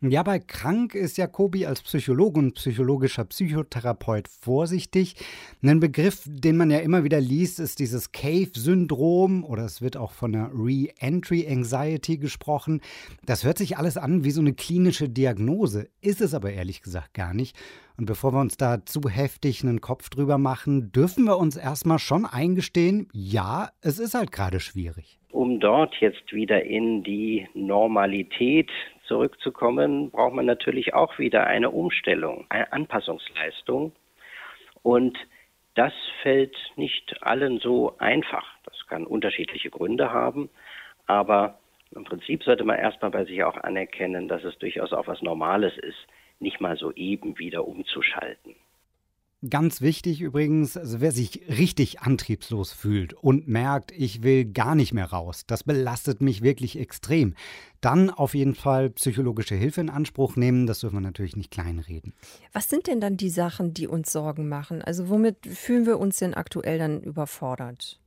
Ja, 0.03 0.23
bei 0.23 0.39
krank 0.39 0.95
ist 0.95 1.19
Jacobi 1.19 1.67
als 1.67 1.83
Psychologe 1.83 2.41
und 2.41 2.55
psychologischer 2.55 3.27
Psychotherapeut 3.27 4.29
vorsichtig. 4.29 5.15
Ein 5.63 5.79
Begriff, 5.79 6.23
den 6.27 6.57
man 6.57 6.71
ja 6.71 6.79
immer 6.79 7.05
wieder 7.05 7.21
liest, 7.21 7.61
ist 7.61 7.81
dieses 7.81 8.11
Cave-Syndrom 8.11 9.45
oder 9.45 9.67
es 9.67 9.83
wird 9.83 9.99
auch 9.99 10.13
von 10.13 10.35
einer 10.35 10.51
Re-Entry 10.55 11.47
Anxiety 11.47 12.17
gesprochen. 12.17 12.81
Das 13.27 13.45
hört 13.45 13.59
sich 13.59 13.77
alles 13.77 13.99
an 13.99 14.25
wie 14.25 14.31
so 14.31 14.41
eine 14.41 14.55
klinische 14.55 15.11
Diagnose, 15.11 15.91
ist 16.01 16.23
es 16.23 16.33
aber 16.33 16.51
ehrlich 16.51 16.81
gesagt 16.81 17.13
gar 17.13 17.35
nicht. 17.35 17.55
Und 17.99 18.07
bevor 18.07 18.33
wir 18.33 18.41
uns 18.41 18.57
da 18.57 18.83
zu 18.87 19.03
heftig 19.07 19.63
einen 19.63 19.83
Kopf 19.83 20.09
drüber 20.09 20.39
machen, 20.39 20.93
dürfen 20.93 21.25
wir 21.25 21.37
uns 21.37 21.59
erstmal 21.59 21.99
schon 21.99 22.25
eingestehen, 22.25 23.09
ja, 23.13 23.69
es 23.83 23.99
ist 23.99 24.15
halt 24.15 24.33
gerade 24.33 24.61
schwierig. 24.61 25.19
Um 25.31 25.61
dort 25.61 25.95
jetzt 26.01 26.33
wieder 26.33 26.65
in 26.65 27.05
die 27.05 27.47
Normalität 27.53 28.71
zurückzukommen, 29.11 30.13
braucht 30.13 30.35
man 30.35 30.47
natürlich 30.47 30.95
auch 30.95 31.19
wieder 31.19 31.45
eine 31.49 31.71
Umstellung, 31.71 32.47
eine 32.49 32.73
Anpassungsleistung. 32.73 33.91
Und 34.85 35.19
das 35.75 35.93
fällt 36.23 36.57
nicht 36.77 37.21
allen 37.21 37.59
so 37.59 37.97
einfach. 37.99 38.47
Das 38.65 38.87
kann 38.87 39.07
unterschiedliche 39.07 39.69
Gründe 39.69 40.13
haben, 40.13 40.49
aber 41.07 41.59
im 41.91 42.05
Prinzip 42.05 42.45
sollte 42.45 42.63
man 42.63 42.79
erstmal 42.79 43.11
bei 43.11 43.25
sich 43.25 43.43
auch 43.43 43.57
anerkennen, 43.57 44.29
dass 44.29 44.45
es 44.45 44.57
durchaus 44.59 44.93
auch 44.93 45.09
was 45.09 45.23
Normales 45.23 45.77
ist, 45.79 45.99
nicht 46.39 46.61
mal 46.61 46.77
so 46.77 46.93
eben 46.93 47.37
wieder 47.37 47.67
umzuschalten. 47.67 48.55
Ganz 49.49 49.81
wichtig 49.81 50.21
übrigens, 50.21 50.77
also 50.77 51.01
wer 51.01 51.13
sich 51.13 51.41
richtig 51.49 52.01
antriebslos 52.01 52.75
fühlt 52.75 53.15
und 53.15 53.49
merkt, 53.49 53.91
ich 53.91 54.23
will 54.23 54.45
gar 54.45 54.75
nicht 54.75 54.93
mehr 54.93 55.07
raus, 55.07 55.45
das 55.47 55.65
belastet 55.65 56.21
mich 56.21 56.43
wirklich 56.43 56.79
extrem, 56.79 57.35
dann 57.81 58.11
auf 58.11 58.35
jeden 58.35 58.55
Fall 58.55 58.91
psychologische 58.91 59.55
Hilfe 59.55 59.81
in 59.81 59.89
Anspruch 59.89 60.37
nehmen. 60.37 60.67
Das 60.67 60.81
dürfen 60.81 60.97
wir 60.97 61.01
natürlich 61.01 61.37
nicht 61.37 61.51
kleinreden. 61.51 62.13
Was 62.53 62.69
sind 62.69 62.87
denn 62.87 63.01
dann 63.01 63.17
die 63.17 63.31
Sachen, 63.31 63.73
die 63.73 63.87
uns 63.87 64.13
Sorgen 64.13 64.47
machen? 64.47 64.83
Also 64.83 65.09
womit 65.09 65.47
fühlen 65.47 65.87
wir 65.87 65.99
uns 65.99 66.19
denn 66.19 66.35
aktuell 66.35 66.79
dann 66.79 67.01
überfordert? 67.01 68.00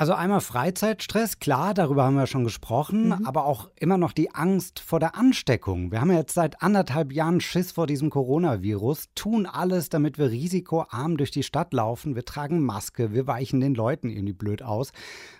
Also 0.00 0.12
einmal 0.12 0.40
Freizeitstress, 0.40 1.40
klar, 1.40 1.74
darüber 1.74 2.04
haben 2.04 2.14
wir 2.14 2.28
schon 2.28 2.44
gesprochen, 2.44 3.06
mhm. 3.06 3.26
aber 3.26 3.46
auch 3.46 3.68
immer 3.74 3.98
noch 3.98 4.12
die 4.12 4.32
Angst 4.32 4.78
vor 4.78 5.00
der 5.00 5.16
Ansteckung. 5.16 5.90
Wir 5.90 6.00
haben 6.00 6.12
ja 6.12 6.18
jetzt 6.18 6.34
seit 6.34 6.62
anderthalb 6.62 7.12
Jahren 7.12 7.40
Schiss 7.40 7.72
vor 7.72 7.88
diesem 7.88 8.08
Coronavirus, 8.08 9.08
tun 9.16 9.44
alles, 9.44 9.88
damit 9.88 10.16
wir 10.16 10.30
risikoarm 10.30 11.16
durch 11.16 11.32
die 11.32 11.42
Stadt 11.42 11.72
laufen. 11.72 12.14
Wir 12.14 12.24
tragen 12.24 12.60
Maske, 12.60 13.12
wir 13.12 13.26
weichen 13.26 13.58
den 13.58 13.74
Leuten 13.74 14.08
irgendwie 14.08 14.34
blöd 14.34 14.62
aus. 14.62 14.92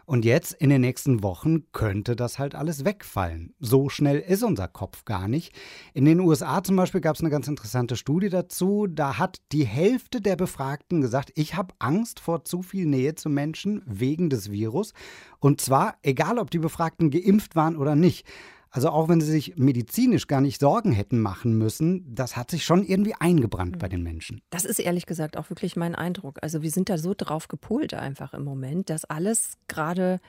Und 0.06 0.24
jetzt 0.24 0.54
in 0.54 0.70
den 0.70 0.80
nächsten 0.80 1.22
Wochen 1.22 1.70
könnte 1.70 2.16
das 2.16 2.40
halt 2.40 2.56
alles 2.56 2.84
wegfallen. 2.84 3.54
So 3.60 3.88
schnell 3.88 4.18
ist 4.18 4.42
unser 4.42 4.66
Kopf 4.66 5.04
gar 5.04 5.28
nicht. 5.28 5.54
In 5.94 6.04
den 6.04 6.18
USA 6.18 6.64
zum 6.64 6.74
Beispiel 6.74 7.00
gab 7.00 7.14
es 7.14 7.20
eine 7.20 7.30
ganz 7.30 7.46
interessante 7.46 7.94
Studie 7.94 8.28
dazu. 8.28 8.88
Da 8.88 9.18
hat 9.18 9.40
die 9.52 9.66
Hälfte 9.66 10.20
der 10.20 10.34
Befragten 10.34 11.00
gesagt, 11.00 11.30
ich 11.36 11.54
habe 11.54 11.74
Angst 11.78 12.18
vor 12.18 12.44
zu 12.44 12.62
viel 12.62 12.86
Nähe 12.86 13.14
zu 13.14 13.28
Menschen 13.28 13.82
wegen 13.86 14.30
des 14.30 14.47
Virus. 14.50 14.92
Und 15.40 15.60
zwar 15.60 15.96
egal, 16.02 16.38
ob 16.38 16.50
die 16.50 16.58
Befragten 16.58 17.10
geimpft 17.10 17.56
waren 17.56 17.76
oder 17.76 17.94
nicht. 17.96 18.26
Also 18.70 18.90
auch 18.90 19.08
wenn 19.08 19.20
sie 19.20 19.30
sich 19.30 19.56
medizinisch 19.56 20.26
gar 20.26 20.40
nicht 20.40 20.60
Sorgen 20.60 20.92
hätten 20.92 21.20
machen 21.20 21.56
müssen, 21.56 22.14
das 22.14 22.36
hat 22.36 22.50
sich 22.50 22.64
schon 22.64 22.84
irgendwie 22.84 23.14
eingebrannt 23.18 23.78
bei 23.78 23.88
den 23.88 24.02
Menschen. 24.02 24.42
Das 24.50 24.64
ist 24.64 24.78
ehrlich 24.78 25.06
gesagt 25.06 25.36
auch 25.38 25.48
wirklich 25.48 25.74
mein 25.74 25.94
Eindruck. 25.94 26.38
Also 26.42 26.62
wir 26.62 26.70
sind 26.70 26.90
da 26.90 26.98
so 26.98 27.14
drauf 27.16 27.48
gepolt 27.48 27.94
einfach 27.94 28.34
im 28.34 28.44
Moment, 28.44 28.90
dass 28.90 29.06
alles 29.06 29.56
gerade 29.68 30.20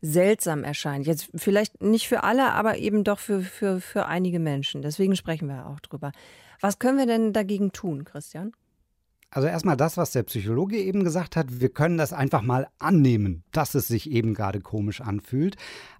seltsam 0.00 0.62
erscheint. 0.62 1.06
Jetzt 1.06 1.28
vielleicht 1.34 1.82
nicht 1.82 2.06
für 2.06 2.22
alle, 2.22 2.52
aber 2.52 2.78
eben 2.78 3.02
doch 3.02 3.18
für, 3.18 3.40
für, 3.40 3.80
für 3.80 4.06
einige 4.06 4.38
Menschen. 4.38 4.82
Deswegen 4.82 5.16
sprechen 5.16 5.48
wir 5.48 5.66
auch 5.66 5.80
drüber. 5.80 6.12
Was 6.60 6.78
können 6.78 6.98
wir 6.98 7.06
denn 7.06 7.32
dagegen 7.32 7.72
tun, 7.72 8.04
Christian? 8.04 8.52
Also 9.30 9.46
erstmal 9.46 9.76
das, 9.76 9.98
was 9.98 10.12
der 10.12 10.22
Psychologe 10.22 10.78
eben 10.78 11.04
gesagt 11.04 11.36
hat, 11.36 11.60
wir 11.60 11.68
können 11.68 11.98
das 11.98 12.14
einfach 12.14 12.40
mal 12.40 12.68
annehmen, 12.78 13.44
dass 13.52 13.74
es 13.74 13.86
sich 13.86 14.10
eben 14.10 14.32
gerade 14.32 14.60
komisch 14.60 15.02
anfühlt. 15.02 15.56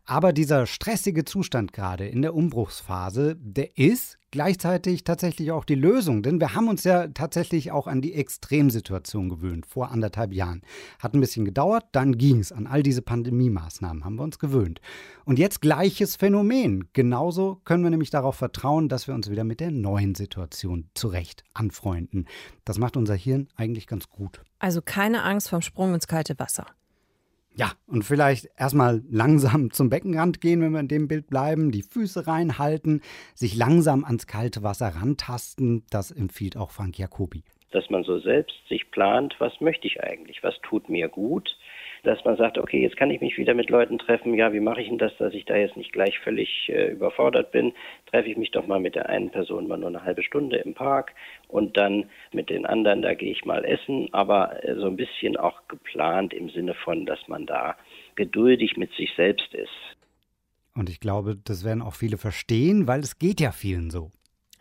Aber 0.08 0.32
dieser 0.32 0.64
stressige 0.64 1.26
Zustand 1.26 1.74
gerade 1.74 2.06
in 2.06 2.22
der 2.22 2.34
Umbruchsphase, 2.34 3.36
der 3.38 3.76
ist 3.76 4.18
gleichzeitig 4.30 5.04
tatsächlich 5.04 5.52
auch 5.52 5.66
die 5.66 5.74
Lösung. 5.74 6.22
Denn 6.22 6.40
wir 6.40 6.54
haben 6.54 6.68
uns 6.68 6.84
ja 6.84 7.08
tatsächlich 7.08 7.72
auch 7.72 7.86
an 7.86 8.00
die 8.00 8.14
Extremsituation 8.14 9.28
gewöhnt, 9.28 9.66
vor 9.66 9.90
anderthalb 9.90 10.32
Jahren. 10.32 10.62
Hat 10.98 11.12
ein 11.12 11.20
bisschen 11.20 11.44
gedauert, 11.44 11.84
dann 11.92 12.16
ging 12.16 12.38
es. 12.38 12.52
An 12.52 12.66
all 12.66 12.82
diese 12.82 13.02
Pandemie-Maßnahmen 13.02 14.02
haben 14.02 14.16
wir 14.16 14.22
uns 14.22 14.38
gewöhnt. 14.38 14.80
Und 15.26 15.38
jetzt 15.38 15.60
gleiches 15.60 16.16
Phänomen. 16.16 16.88
Genauso 16.94 17.60
können 17.66 17.82
wir 17.82 17.90
nämlich 17.90 18.08
darauf 18.08 18.36
vertrauen, 18.36 18.88
dass 18.88 19.08
wir 19.08 19.14
uns 19.14 19.28
wieder 19.28 19.44
mit 19.44 19.60
der 19.60 19.72
neuen 19.72 20.14
Situation 20.14 20.88
zurecht 20.94 21.44
anfreunden. 21.52 22.26
Das 22.64 22.78
macht 22.78 22.96
unser 22.96 23.14
Hirn 23.14 23.48
eigentlich 23.56 23.86
ganz 23.86 24.08
gut. 24.08 24.40
Also 24.58 24.80
keine 24.80 25.22
Angst 25.22 25.50
vom 25.50 25.60
Sprung 25.60 25.92
ins 25.92 26.06
kalte 26.06 26.38
Wasser. 26.38 26.64
Ja, 27.58 27.72
und 27.88 28.04
vielleicht 28.04 28.48
erstmal 28.56 29.02
langsam 29.10 29.70
zum 29.72 29.90
Beckenrand 29.90 30.40
gehen, 30.40 30.62
wenn 30.62 30.70
wir 30.70 30.80
in 30.80 30.86
dem 30.86 31.08
Bild 31.08 31.26
bleiben, 31.26 31.72
die 31.72 31.82
Füße 31.82 32.28
reinhalten, 32.28 33.02
sich 33.34 33.56
langsam 33.56 34.04
ans 34.04 34.28
kalte 34.28 34.62
Wasser 34.62 34.88
rantasten. 34.94 35.82
Das 35.90 36.12
empfiehlt 36.12 36.56
auch 36.56 36.70
Frank 36.70 36.96
Jacobi. 36.98 37.42
Dass 37.72 37.90
man 37.90 38.04
so 38.04 38.20
selbst 38.20 38.56
sich 38.68 38.90
plant, 38.92 39.34
was 39.40 39.60
möchte 39.60 39.88
ich 39.88 40.00
eigentlich, 40.02 40.42
was 40.44 40.54
tut 40.62 40.88
mir 40.88 41.08
gut, 41.08 41.56
dass 42.02 42.24
man 42.24 42.36
sagt, 42.36 42.58
okay, 42.58 42.80
jetzt 42.80 42.96
kann 42.96 43.10
ich 43.10 43.20
mich 43.20 43.36
wieder 43.38 43.54
mit 43.54 43.70
Leuten 43.70 43.98
treffen. 43.98 44.34
Ja, 44.34 44.52
wie 44.52 44.60
mache 44.60 44.80
ich 44.80 44.88
denn 44.88 44.98
das, 44.98 45.16
dass 45.18 45.34
ich 45.34 45.44
da 45.44 45.56
jetzt 45.56 45.76
nicht 45.76 45.92
gleich 45.92 46.18
völlig 46.20 46.68
äh, 46.68 46.92
überfordert 46.92 47.52
bin? 47.52 47.72
Treffe 48.06 48.28
ich 48.28 48.36
mich 48.36 48.50
doch 48.50 48.66
mal 48.66 48.80
mit 48.80 48.94
der 48.94 49.08
einen 49.08 49.30
Person 49.30 49.68
mal 49.68 49.78
nur 49.78 49.88
eine 49.88 50.04
halbe 50.04 50.22
Stunde 50.22 50.58
im 50.58 50.74
Park 50.74 51.12
und 51.48 51.76
dann 51.76 52.10
mit 52.32 52.50
den 52.50 52.66
anderen, 52.66 53.02
da 53.02 53.14
gehe 53.14 53.32
ich 53.32 53.44
mal 53.44 53.64
essen, 53.64 54.08
aber 54.12 54.64
äh, 54.64 54.74
so 54.76 54.86
ein 54.86 54.96
bisschen 54.96 55.36
auch 55.36 55.66
geplant 55.68 56.32
im 56.34 56.50
Sinne 56.50 56.74
von, 56.74 57.06
dass 57.06 57.26
man 57.28 57.46
da 57.46 57.76
geduldig 58.16 58.76
mit 58.76 58.92
sich 58.94 59.12
selbst 59.16 59.54
ist. 59.54 59.96
Und 60.74 60.88
ich 60.88 61.00
glaube, 61.00 61.36
das 61.36 61.64
werden 61.64 61.82
auch 61.82 61.94
viele 61.94 62.18
verstehen, 62.18 62.86
weil 62.86 63.00
es 63.00 63.18
geht 63.18 63.40
ja 63.40 63.50
vielen 63.50 63.90
so. 63.90 64.10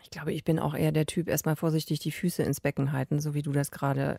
Ich 0.02 0.10
glaube, 0.10 0.32
ich 0.32 0.42
bin 0.42 0.58
auch 0.58 0.74
eher 0.74 0.90
der 0.90 1.06
Typ, 1.06 1.28
erstmal 1.28 1.54
vorsichtig 1.54 2.00
die 2.00 2.10
Füße 2.10 2.42
ins 2.42 2.60
Becken 2.60 2.92
halten, 2.92 3.20
so 3.20 3.34
wie 3.34 3.42
du 3.42 3.52
das 3.52 3.70
gerade 3.70 4.16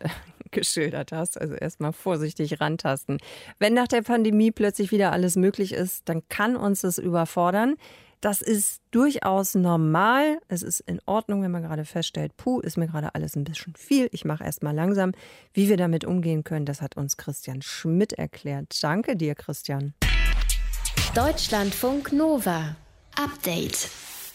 geschildert 0.50 1.12
hast. 1.12 1.40
Also 1.40 1.54
erstmal 1.54 1.92
vorsichtig 1.92 2.60
rantasten. 2.60 3.18
Wenn 3.58 3.74
nach 3.74 3.88
der 3.88 4.02
Pandemie 4.02 4.50
plötzlich 4.50 4.92
wieder 4.92 5.12
alles 5.12 5.36
möglich 5.36 5.72
ist, 5.72 6.08
dann 6.08 6.22
kann 6.28 6.56
uns 6.56 6.82
das 6.82 6.98
überfordern. 6.98 7.76
Das 8.20 8.42
ist 8.42 8.82
durchaus 8.90 9.54
normal. 9.54 10.38
Es 10.48 10.62
ist 10.62 10.80
in 10.80 11.00
Ordnung, 11.06 11.42
wenn 11.42 11.50
man 11.50 11.62
gerade 11.62 11.86
feststellt, 11.86 12.36
puh, 12.36 12.60
ist 12.60 12.76
mir 12.76 12.86
gerade 12.86 13.14
alles 13.14 13.34
ein 13.34 13.44
bisschen 13.44 13.74
viel. 13.74 14.08
Ich 14.12 14.26
mache 14.26 14.44
erstmal 14.44 14.74
langsam. 14.74 15.12
Wie 15.54 15.70
wir 15.70 15.78
damit 15.78 16.04
umgehen 16.04 16.44
können, 16.44 16.66
das 16.66 16.82
hat 16.82 16.98
uns 16.98 17.16
Christian 17.16 17.62
Schmidt 17.62 18.12
erklärt. 18.12 18.78
Danke 18.82 19.16
dir, 19.16 19.34
Christian. 19.34 19.94
Deutschlandfunk 21.14 22.12
Nova. 22.12 22.76
Update. 23.16 23.88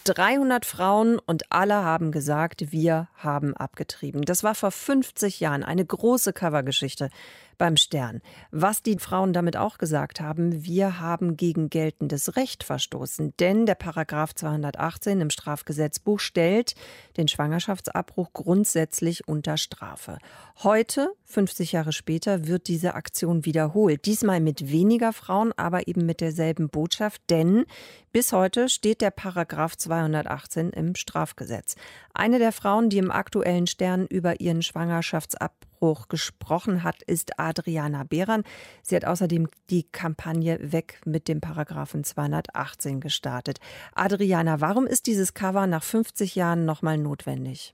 300 0.06 0.64
Frauen 0.64 1.18
und 1.18 1.50
alle 1.50 1.74
haben 1.76 2.12
gesagt, 2.12 2.72
wir 2.72 3.08
haben 3.16 3.56
abgetrieben. 3.56 4.22
Das 4.22 4.44
war 4.44 4.54
vor 4.54 4.70
50 4.70 5.40
Jahren 5.40 5.62
eine 5.62 5.84
große 5.84 6.32
Covergeschichte 6.32 7.10
beim 7.58 7.76
Stern. 7.76 8.20
Was 8.50 8.82
die 8.82 8.98
Frauen 8.98 9.32
damit 9.32 9.56
auch 9.56 9.78
gesagt 9.78 10.20
haben, 10.20 10.64
wir 10.64 11.00
haben 11.00 11.36
gegen 11.36 11.70
geltendes 11.70 12.36
Recht 12.36 12.64
verstoßen, 12.64 13.34
denn 13.38 13.66
der 13.66 13.74
Paragraph 13.74 14.34
218 14.34 15.20
im 15.20 15.30
Strafgesetzbuch 15.30 16.20
stellt 16.20 16.74
den 17.16 17.28
Schwangerschaftsabbruch 17.28 18.32
grundsätzlich 18.32 19.26
unter 19.28 19.56
Strafe. 19.56 20.18
Heute, 20.62 21.12
50 21.24 21.72
Jahre 21.72 21.92
später, 21.92 22.46
wird 22.46 22.68
diese 22.68 22.94
Aktion 22.94 23.44
wiederholt. 23.44 24.04
Diesmal 24.06 24.40
mit 24.40 24.70
weniger 24.70 25.12
Frauen, 25.12 25.52
aber 25.56 25.88
eben 25.88 26.06
mit 26.06 26.20
derselben 26.20 26.68
Botschaft, 26.68 27.22
denn 27.30 27.64
bis 28.12 28.32
heute 28.32 28.70
steht 28.70 29.02
der 29.02 29.10
Paragraph 29.10 29.76
218 29.76 30.70
im 30.70 30.94
Strafgesetz. 30.94 31.74
Eine 32.14 32.38
der 32.38 32.52
Frauen, 32.52 32.88
die 32.88 32.96
im 32.96 33.10
aktuellen 33.10 33.66
Stern 33.66 34.06
über 34.06 34.40
ihren 34.40 34.62
Schwangerschaftsabbruch 34.62 35.75
gesprochen 36.08 36.82
hat, 36.82 37.02
ist 37.02 37.38
Adriana 37.38 38.04
Behran. 38.04 38.44
Sie 38.82 38.96
hat 38.96 39.04
außerdem 39.04 39.48
die 39.70 39.84
Kampagne 39.84 40.72
Weg 40.72 41.00
mit 41.04 41.28
dem 41.28 41.40
Paragraphen 41.40 42.04
218 42.04 43.00
gestartet. 43.00 43.58
Adriana, 43.94 44.60
warum 44.60 44.86
ist 44.86 45.06
dieses 45.06 45.34
Cover 45.34 45.66
nach 45.66 45.82
50 45.82 46.34
Jahren 46.34 46.64
nochmal 46.64 46.98
notwendig? 46.98 47.72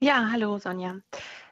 Ja, 0.00 0.30
hallo 0.32 0.58
Sonja. 0.58 0.96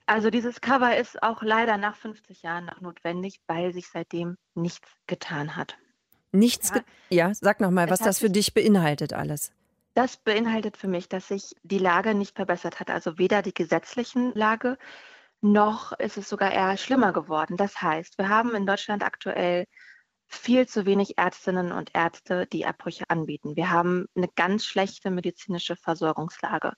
Also 0.06 0.30
dieses 0.30 0.60
Cover 0.60 0.96
ist 0.96 1.22
auch 1.22 1.40
leider 1.42 1.76
nach 1.76 1.94
50 1.94 2.42
Jahren 2.42 2.64
noch 2.66 2.80
notwendig, 2.80 3.40
weil 3.46 3.72
sich 3.72 3.86
seitdem 3.88 4.36
nichts 4.54 4.88
getan 5.06 5.54
hat. 5.54 5.78
Nichts, 6.32 6.72
ja, 6.74 6.82
ja 7.10 7.34
sag 7.34 7.60
nochmal, 7.60 7.90
was 7.90 8.00
das 8.00 8.18
für 8.18 8.30
dich 8.30 8.52
beinhaltet 8.52 9.12
alles. 9.12 9.52
Das 9.94 10.16
beinhaltet 10.16 10.76
für 10.76 10.88
mich, 10.88 11.08
dass 11.08 11.28
sich 11.28 11.54
die 11.62 11.78
Lage 11.78 12.14
nicht 12.14 12.36
verbessert 12.36 12.80
hat, 12.80 12.90
also 12.90 13.18
weder 13.18 13.42
die 13.42 13.54
gesetzlichen 13.54 14.32
Lage 14.34 14.78
noch 15.40 15.92
ist 15.92 16.16
es 16.16 16.28
sogar 16.28 16.52
eher 16.52 16.76
schlimmer 16.76 17.12
geworden. 17.12 17.56
Das 17.56 17.80
heißt, 17.80 18.18
wir 18.18 18.28
haben 18.28 18.54
in 18.54 18.66
Deutschland 18.66 19.04
aktuell 19.04 19.66
viel 20.26 20.68
zu 20.68 20.86
wenig 20.86 21.18
Ärztinnen 21.18 21.72
und 21.72 21.90
Ärzte, 21.94 22.46
die 22.46 22.64
Abbrüche 22.64 23.04
anbieten. 23.08 23.56
Wir 23.56 23.70
haben 23.70 24.06
eine 24.14 24.28
ganz 24.28 24.64
schlechte 24.64 25.10
medizinische 25.10 25.76
Versorgungslage. 25.76 26.74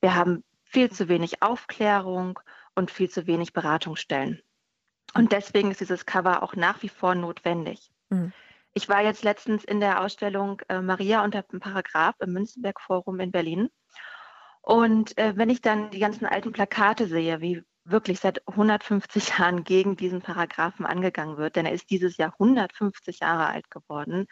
Wir 0.00 0.14
haben 0.14 0.42
viel 0.64 0.90
zu 0.90 1.08
wenig 1.08 1.42
Aufklärung 1.42 2.40
und 2.74 2.90
viel 2.90 3.08
zu 3.08 3.26
wenig 3.26 3.52
Beratungsstellen. 3.52 4.42
Und 5.14 5.32
deswegen 5.32 5.70
ist 5.70 5.80
dieses 5.80 6.04
Cover 6.04 6.42
auch 6.42 6.56
nach 6.56 6.82
wie 6.82 6.88
vor 6.88 7.14
notwendig. 7.14 7.90
Mhm. 8.10 8.32
Ich 8.74 8.88
war 8.88 9.02
jetzt 9.02 9.22
letztens 9.22 9.64
in 9.64 9.80
der 9.80 10.02
Ausstellung 10.02 10.60
äh, 10.68 10.82
Maria 10.82 11.24
unter 11.24 11.42
dem 11.42 11.60
Paragraph 11.60 12.16
im 12.18 12.32
Münzenberg 12.32 12.80
Forum 12.80 13.20
in 13.20 13.30
Berlin. 13.30 13.70
Und 14.60 15.16
äh, 15.16 15.34
wenn 15.36 15.48
ich 15.48 15.62
dann 15.62 15.90
die 15.90 16.00
ganzen 16.00 16.26
alten 16.26 16.52
Plakate 16.52 17.06
sehe, 17.06 17.40
wie 17.40 17.62
wirklich 17.90 18.20
seit 18.20 18.46
150 18.48 19.28
Jahren 19.38 19.64
gegen 19.64 19.96
diesen 19.96 20.22
Paragraphen 20.22 20.86
angegangen 20.86 21.36
wird, 21.36 21.56
denn 21.56 21.66
er 21.66 21.72
ist 21.72 21.90
dieses 21.90 22.16
Jahr 22.16 22.32
150 22.38 23.20
Jahre 23.20 23.46
alt 23.46 23.70
geworden, 23.70 24.26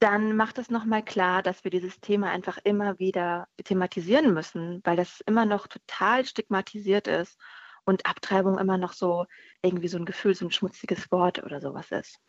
dann 0.00 0.36
macht 0.36 0.58
es 0.58 0.70
nochmal 0.70 1.04
klar, 1.04 1.42
dass 1.42 1.64
wir 1.64 1.70
dieses 1.70 1.98
Thema 2.00 2.30
einfach 2.30 2.58
immer 2.62 2.98
wieder 2.98 3.48
thematisieren 3.64 4.32
müssen, 4.32 4.80
weil 4.84 4.96
das 4.96 5.20
immer 5.26 5.44
noch 5.44 5.66
total 5.66 6.24
stigmatisiert 6.24 7.08
ist 7.08 7.36
und 7.84 8.06
Abtreibung 8.06 8.58
immer 8.58 8.78
noch 8.78 8.92
so 8.92 9.26
irgendwie 9.60 9.88
so 9.88 9.98
ein 9.98 10.04
Gefühl, 10.04 10.34
so 10.34 10.46
ein 10.46 10.52
schmutziges 10.52 11.10
Wort 11.10 11.42
oder 11.42 11.60
sowas 11.60 11.90
ist. 11.90 12.20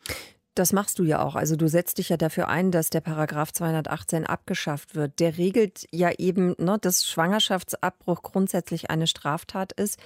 Das 0.54 0.72
machst 0.72 0.98
du 0.98 1.04
ja 1.04 1.22
auch. 1.22 1.36
Also 1.36 1.56
du 1.56 1.68
setzt 1.68 1.98
dich 1.98 2.08
ja 2.08 2.16
dafür 2.16 2.48
ein, 2.48 2.70
dass 2.70 2.90
der 2.90 3.00
Paragraph 3.00 3.52
218 3.52 4.26
abgeschafft 4.26 4.94
wird. 4.94 5.20
Der 5.20 5.38
regelt 5.38 5.86
ja 5.92 6.10
eben, 6.18 6.54
ne, 6.58 6.76
dass 6.80 7.06
Schwangerschaftsabbruch 7.06 8.22
grundsätzlich 8.22 8.90
eine 8.90 9.06
Straftat 9.06 9.72
ist. 9.72 9.98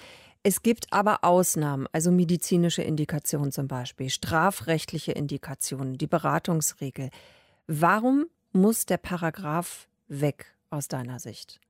Es 0.43 0.63
gibt 0.63 0.93
aber 0.93 1.25
Ausnahmen, 1.25 1.87
also 1.93 2.11
medizinische 2.11 2.83
Indikationen 2.83 3.51
zum 3.51 3.67
Beispiel, 3.67 4.11
strafrechtliche 4.11 5.13
Indikationen, 5.13 5.97
die 5.97 6.07
Beratungsregel. 6.07 7.09
Warum 7.67 8.27
muss 8.53 8.85
der 8.85 8.99
Paragraph 8.99 9.89
weg 10.09 10.55
aus 10.69 10.89
deiner 10.89 11.19
Sicht? 11.19 11.61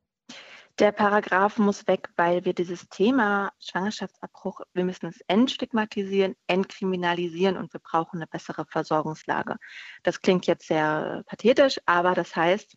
Der 0.81 0.90
Paragraph 0.90 1.59
muss 1.59 1.87
weg, 1.87 2.09
weil 2.16 2.45
wir 2.45 2.52
dieses 2.52 2.88
Thema 2.88 3.52
Schwangerschaftsabbruch, 3.61 4.61
wir 4.73 4.85
müssen 4.85 5.07
es 5.07 5.21
entstigmatisieren, 5.28 6.35
entkriminalisieren 6.49 7.57
und 7.57 7.73
wir 7.73 7.78
brauchen 7.78 8.16
eine 8.16 8.26
bessere 8.26 8.66
Versorgungslage. 8.66 9.57
Das 10.02 10.21
klingt 10.21 10.49
jetzt 10.49 10.66
sehr 10.66 11.23
pathetisch, 11.26 11.78
aber 11.87 12.14
das 12.14 12.35
heißt, 12.35 12.76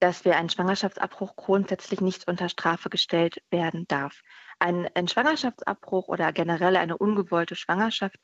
dass 0.00 0.24
wir 0.24 0.38
einen 0.38 0.48
Schwangerschaftsabbruch 0.48 1.36
grundsätzlich 1.36 2.00
nicht 2.00 2.26
unter 2.26 2.48
Strafe 2.48 2.88
gestellt 2.88 3.42
werden 3.50 3.86
darf. 3.86 4.22
Ein, 4.58 4.88
ein 4.94 5.08
Schwangerschaftsabbruch 5.08 6.08
oder 6.08 6.32
generell 6.32 6.76
eine 6.76 6.96
ungewollte 6.96 7.54
Schwangerschaft 7.54 8.16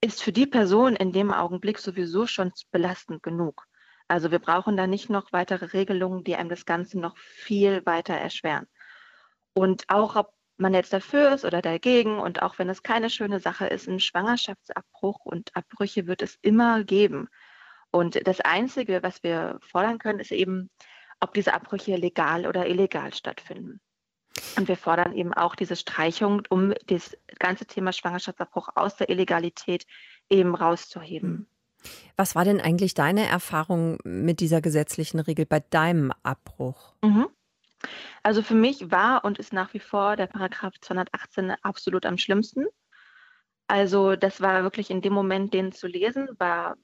ist 0.00 0.20
für 0.20 0.32
die 0.32 0.46
Person 0.46 0.96
in 0.96 1.12
dem 1.12 1.32
Augenblick 1.32 1.78
sowieso 1.78 2.26
schon 2.26 2.52
belastend 2.72 3.22
genug. 3.22 3.68
Also 4.08 4.30
wir 4.30 4.38
brauchen 4.38 4.76
da 4.76 4.86
nicht 4.86 5.10
noch 5.10 5.32
weitere 5.32 5.66
Regelungen, 5.66 6.24
die 6.24 6.36
einem 6.36 6.50
das 6.50 6.66
Ganze 6.66 6.98
noch 6.98 7.16
viel 7.16 7.84
weiter 7.86 8.14
erschweren. 8.14 8.66
Und 9.54 9.84
auch 9.88 10.16
ob 10.16 10.32
man 10.56 10.74
jetzt 10.74 10.92
dafür 10.92 11.34
ist 11.34 11.44
oder 11.44 11.62
dagegen 11.62 12.18
und 12.18 12.42
auch 12.42 12.58
wenn 12.58 12.68
es 12.68 12.82
keine 12.82 13.10
schöne 13.10 13.40
Sache 13.40 13.66
ist, 13.66 13.88
ein 13.88 14.00
Schwangerschaftsabbruch 14.00 15.24
und 15.24 15.54
Abbrüche 15.56 16.06
wird 16.06 16.22
es 16.22 16.38
immer 16.42 16.84
geben. 16.84 17.28
Und 17.90 18.26
das 18.26 18.40
Einzige, 18.40 19.02
was 19.02 19.22
wir 19.22 19.58
fordern 19.62 19.98
können, 19.98 20.20
ist 20.20 20.32
eben, 20.32 20.70
ob 21.20 21.34
diese 21.34 21.54
Abbrüche 21.54 21.96
legal 21.96 22.46
oder 22.46 22.66
illegal 22.66 23.14
stattfinden. 23.14 23.80
Und 24.56 24.68
wir 24.68 24.76
fordern 24.76 25.12
eben 25.12 25.32
auch 25.32 25.54
diese 25.54 25.76
Streichung, 25.76 26.42
um 26.50 26.74
das 26.86 27.16
ganze 27.38 27.66
Thema 27.66 27.92
Schwangerschaftsabbruch 27.92 28.68
aus 28.74 28.96
der 28.96 29.08
Illegalität 29.08 29.86
eben 30.28 30.54
rauszuheben. 30.54 31.48
Was 32.16 32.34
war 32.34 32.44
denn 32.44 32.60
eigentlich 32.60 32.94
deine 32.94 33.26
Erfahrung 33.26 33.98
mit 34.04 34.40
dieser 34.40 34.60
gesetzlichen 34.60 35.20
Regel 35.20 35.46
bei 35.46 35.60
deinem 35.60 36.12
Abbruch? 36.22 36.94
Mhm. 37.02 37.28
Also 38.22 38.42
für 38.42 38.54
mich 38.54 38.90
war 38.90 39.24
und 39.24 39.38
ist 39.38 39.52
nach 39.52 39.74
wie 39.74 39.80
vor 39.80 40.16
der 40.16 40.26
Paragraph 40.26 40.74
218 40.80 41.52
absolut 41.62 42.06
am 42.06 42.16
schlimmsten. 42.18 42.66
Also 43.66 44.16
das 44.16 44.40
war 44.40 44.62
wirklich 44.62 44.90
in 44.90 45.02
dem 45.02 45.12
Moment, 45.12 45.52
den 45.54 45.72
zu 45.72 45.86
lesen, 45.86 46.28
war 46.38 46.76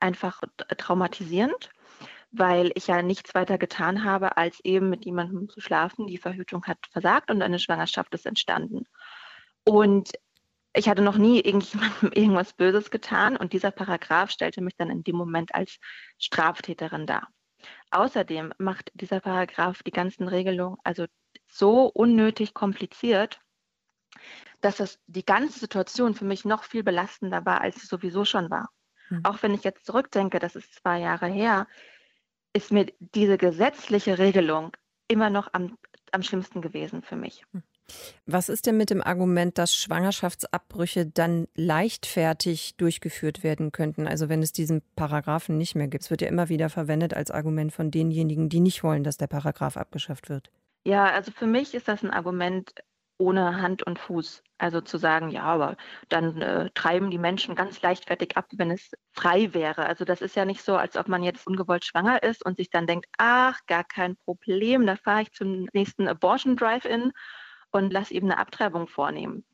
einfach 0.00 0.42
traumatisierend. 0.76 1.70
weil 2.30 2.72
ich 2.74 2.86
ja 2.88 3.02
nichts 3.02 3.34
weiter 3.34 3.58
getan 3.58 4.04
habe, 4.04 4.36
als 4.36 4.60
eben 4.64 4.90
mit 4.90 5.04
jemandem 5.04 5.48
zu 5.48 5.60
schlafen. 5.60 6.06
Die 6.06 6.18
Verhütung 6.18 6.64
hat 6.66 6.78
versagt 6.90 7.30
und 7.30 7.42
eine 7.42 7.58
Schwangerschaft 7.58 8.14
ist 8.14 8.26
entstanden. 8.26 8.84
Und 9.64 10.12
ich 10.72 10.88
hatte 10.88 11.02
noch 11.02 11.16
nie 11.16 11.40
irgendjemandem 11.40 12.12
irgendwas 12.14 12.52
Böses 12.52 12.90
getan 12.90 13.36
und 13.36 13.52
dieser 13.52 13.70
Paragraph 13.70 14.30
stellte 14.30 14.60
mich 14.60 14.76
dann 14.76 14.90
in 14.90 15.02
dem 15.02 15.16
Moment 15.16 15.54
als 15.54 15.78
Straftäterin 16.18 17.06
dar. 17.06 17.28
Außerdem 17.90 18.52
macht 18.58 18.90
dieser 18.94 19.20
Paragraph 19.20 19.82
die 19.82 19.90
ganzen 19.90 20.28
Regelungen 20.28 20.76
also 20.84 21.06
so 21.46 21.86
unnötig 21.86 22.54
kompliziert, 22.54 23.40
dass 24.60 24.76
das 24.76 24.98
die 25.06 25.24
ganze 25.24 25.58
Situation 25.58 26.14
für 26.14 26.24
mich 26.24 26.44
noch 26.44 26.64
viel 26.64 26.82
belastender 26.82 27.44
war, 27.44 27.60
als 27.60 27.80
sie 27.80 27.86
sowieso 27.86 28.24
schon 28.24 28.50
war. 28.50 28.68
Mhm. 29.08 29.20
Auch 29.24 29.42
wenn 29.42 29.54
ich 29.54 29.64
jetzt 29.64 29.86
zurückdenke, 29.86 30.38
das 30.38 30.56
ist 30.56 30.74
zwei 30.74 31.00
Jahre 31.00 31.26
her, 31.26 31.66
ist 32.52 32.72
mir 32.72 32.86
diese 32.98 33.38
gesetzliche 33.38 34.18
Regelung 34.18 34.76
immer 35.06 35.30
noch 35.30 35.48
am, 35.52 35.78
am 36.12 36.22
schlimmsten 36.22 36.60
gewesen 36.60 37.02
für 37.02 37.16
mich. 37.16 37.44
Hm. 37.52 37.62
Was 38.26 38.48
ist 38.48 38.66
denn 38.66 38.76
mit 38.76 38.90
dem 38.90 39.02
Argument, 39.02 39.56
dass 39.58 39.74
Schwangerschaftsabbrüche 39.74 41.06
dann 41.06 41.48
leichtfertig 41.54 42.76
durchgeführt 42.76 43.42
werden 43.42 43.72
könnten? 43.72 44.06
Also 44.06 44.28
wenn 44.28 44.42
es 44.42 44.52
diesen 44.52 44.82
Paragraphen 44.96 45.56
nicht 45.56 45.74
mehr 45.74 45.88
gibt. 45.88 46.04
Es 46.04 46.10
wird 46.10 46.22
ja 46.22 46.28
immer 46.28 46.48
wieder 46.48 46.68
verwendet 46.68 47.14
als 47.14 47.30
Argument 47.30 47.72
von 47.72 47.90
denjenigen, 47.90 48.48
die 48.48 48.60
nicht 48.60 48.82
wollen, 48.82 49.04
dass 49.04 49.16
der 49.16 49.26
Paragraph 49.26 49.76
abgeschafft 49.76 50.28
wird. 50.28 50.50
Ja, 50.84 51.06
also 51.06 51.32
für 51.32 51.46
mich 51.46 51.74
ist 51.74 51.88
das 51.88 52.02
ein 52.02 52.10
Argument, 52.10 52.72
ohne 53.18 53.60
Hand 53.60 53.82
und 53.82 53.98
Fuß. 53.98 54.42
Also 54.58 54.80
zu 54.80 54.96
sagen, 54.98 55.30
ja, 55.30 55.42
aber 55.42 55.76
dann 56.08 56.40
äh, 56.40 56.70
treiben 56.74 57.10
die 57.10 57.18
Menschen 57.18 57.54
ganz 57.54 57.80
leichtfertig 57.82 58.36
ab, 58.36 58.46
wenn 58.52 58.70
es 58.70 58.90
frei 59.12 59.54
wäre. 59.54 59.86
Also 59.86 60.04
das 60.04 60.20
ist 60.20 60.36
ja 60.36 60.44
nicht 60.44 60.62
so, 60.62 60.76
als 60.76 60.96
ob 60.96 61.08
man 61.08 61.22
jetzt 61.22 61.46
ungewollt 61.46 61.84
schwanger 61.84 62.22
ist 62.22 62.44
und 62.44 62.56
sich 62.56 62.70
dann 62.70 62.86
denkt, 62.86 63.06
ach, 63.18 63.60
gar 63.66 63.84
kein 63.84 64.16
Problem, 64.16 64.86
da 64.86 64.96
fahre 64.96 65.22
ich 65.22 65.32
zum 65.32 65.68
nächsten 65.72 66.08
Abortion 66.08 66.56
Drive-In 66.56 67.12
und 67.70 67.92
lasse 67.92 68.14
eben 68.14 68.30
eine 68.30 68.38
Abtreibung 68.38 68.88
vornehmen. 68.88 69.44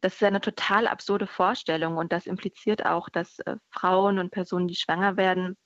Das 0.00 0.14
ist 0.14 0.22
eine 0.22 0.40
total 0.40 0.88
absurde 0.88 1.26
Vorstellung 1.26 1.96
und 1.96 2.12
das 2.12 2.26
impliziert 2.26 2.84
auch, 2.84 3.08
dass 3.08 3.38
äh, 3.40 3.56
Frauen 3.70 4.18
und 4.18 4.30
Personen, 4.30 4.66
die 4.66 4.74
schwanger 4.74 5.16
werden, 5.16 5.56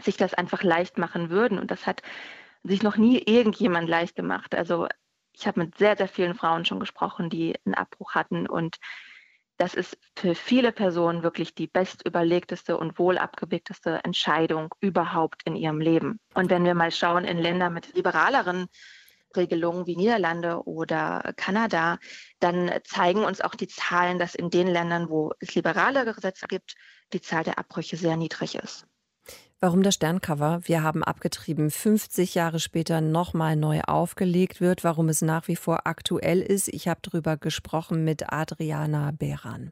sich 0.00 0.16
das 0.16 0.34
einfach 0.34 0.62
leicht 0.62 0.98
machen 0.98 1.30
würden. 1.30 1.58
Und 1.58 1.70
das 1.70 1.86
hat 1.86 2.02
sich 2.62 2.82
noch 2.82 2.96
nie 2.96 3.18
irgendjemand 3.18 3.88
leicht 3.88 4.14
gemacht. 4.14 4.54
Also 4.54 4.88
ich 5.32 5.46
habe 5.46 5.60
mit 5.60 5.78
sehr, 5.78 5.96
sehr 5.96 6.08
vielen 6.08 6.34
Frauen 6.34 6.64
schon 6.64 6.80
gesprochen, 6.80 7.30
die 7.30 7.56
einen 7.64 7.74
Abbruch 7.74 8.14
hatten 8.14 8.46
und 8.46 8.76
das 9.58 9.74
ist 9.74 9.96
für 10.16 10.34
viele 10.34 10.72
Personen 10.72 11.22
wirklich 11.22 11.54
die 11.54 11.68
bestüberlegteste 11.68 12.76
und 12.76 12.98
wohl 12.98 13.16
abgewegteste 13.16 14.00
Entscheidung 14.02 14.74
überhaupt 14.80 15.42
in 15.44 15.54
ihrem 15.54 15.80
Leben. 15.80 16.18
Und 16.34 16.50
wenn 16.50 16.64
wir 16.64 16.74
mal 16.74 16.90
schauen 16.90 17.24
in 17.24 17.38
Länder 17.38 17.70
mit 17.70 17.94
liberaleren 17.94 18.66
Regelungen 19.36 19.86
wie 19.86 19.96
Niederlande 19.96 20.62
oder 20.66 21.32
Kanada, 21.36 21.98
dann 22.40 22.70
zeigen 22.84 23.24
uns 23.24 23.40
auch 23.40 23.54
die 23.54 23.68
Zahlen, 23.68 24.18
dass 24.18 24.34
in 24.34 24.50
den 24.50 24.66
Ländern, 24.66 25.08
wo 25.08 25.32
es 25.40 25.54
liberalere 25.54 26.14
Gesetze 26.14 26.46
gibt, 26.46 26.74
die 27.12 27.20
Zahl 27.20 27.44
der 27.44 27.58
Abbrüche 27.58 27.96
sehr 27.96 28.16
niedrig 28.16 28.54
ist. 28.54 28.86
Warum 29.60 29.84
das 29.84 29.94
Sterncover, 29.94 30.62
wir 30.64 30.82
haben 30.82 31.04
abgetrieben, 31.04 31.70
50 31.70 32.34
Jahre 32.34 32.58
später 32.58 33.00
nochmal 33.00 33.54
neu 33.54 33.80
aufgelegt 33.82 34.60
wird, 34.60 34.82
warum 34.82 35.08
es 35.08 35.22
nach 35.22 35.46
wie 35.46 35.54
vor 35.54 35.86
aktuell 35.86 36.40
ist. 36.42 36.66
Ich 36.66 36.88
habe 36.88 36.98
darüber 37.00 37.36
gesprochen 37.36 38.02
mit 38.02 38.32
Adriana 38.32 39.12
Behran. 39.12 39.70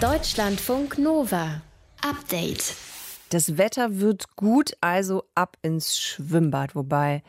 Deutschlandfunk 0.00 0.96
Nova. 0.96 1.60
Update. 2.00 2.74
Das 3.28 3.58
Wetter 3.58 4.00
wird 4.00 4.36
gut, 4.36 4.72
also 4.80 5.24
ab 5.34 5.56
ins 5.60 5.98
Schwimmbad. 5.98 6.74
Wobei, 6.74 7.22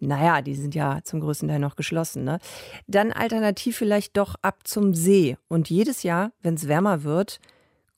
naja, 0.00 0.42
die 0.42 0.54
sind 0.54 0.74
ja 0.74 1.00
zum 1.04 1.20
größten 1.20 1.48
Teil 1.48 1.58
noch 1.58 1.76
geschlossen. 1.76 2.24
Ne? 2.24 2.38
Dann 2.86 3.12
alternativ 3.12 3.76
vielleicht 3.76 4.16
doch 4.16 4.34
ab 4.42 4.60
zum 4.64 4.94
See. 4.94 5.36
Und 5.48 5.70
jedes 5.70 6.02
Jahr, 6.02 6.32
wenn 6.42 6.54
es 6.54 6.68
wärmer 6.68 7.04
wird, 7.04 7.40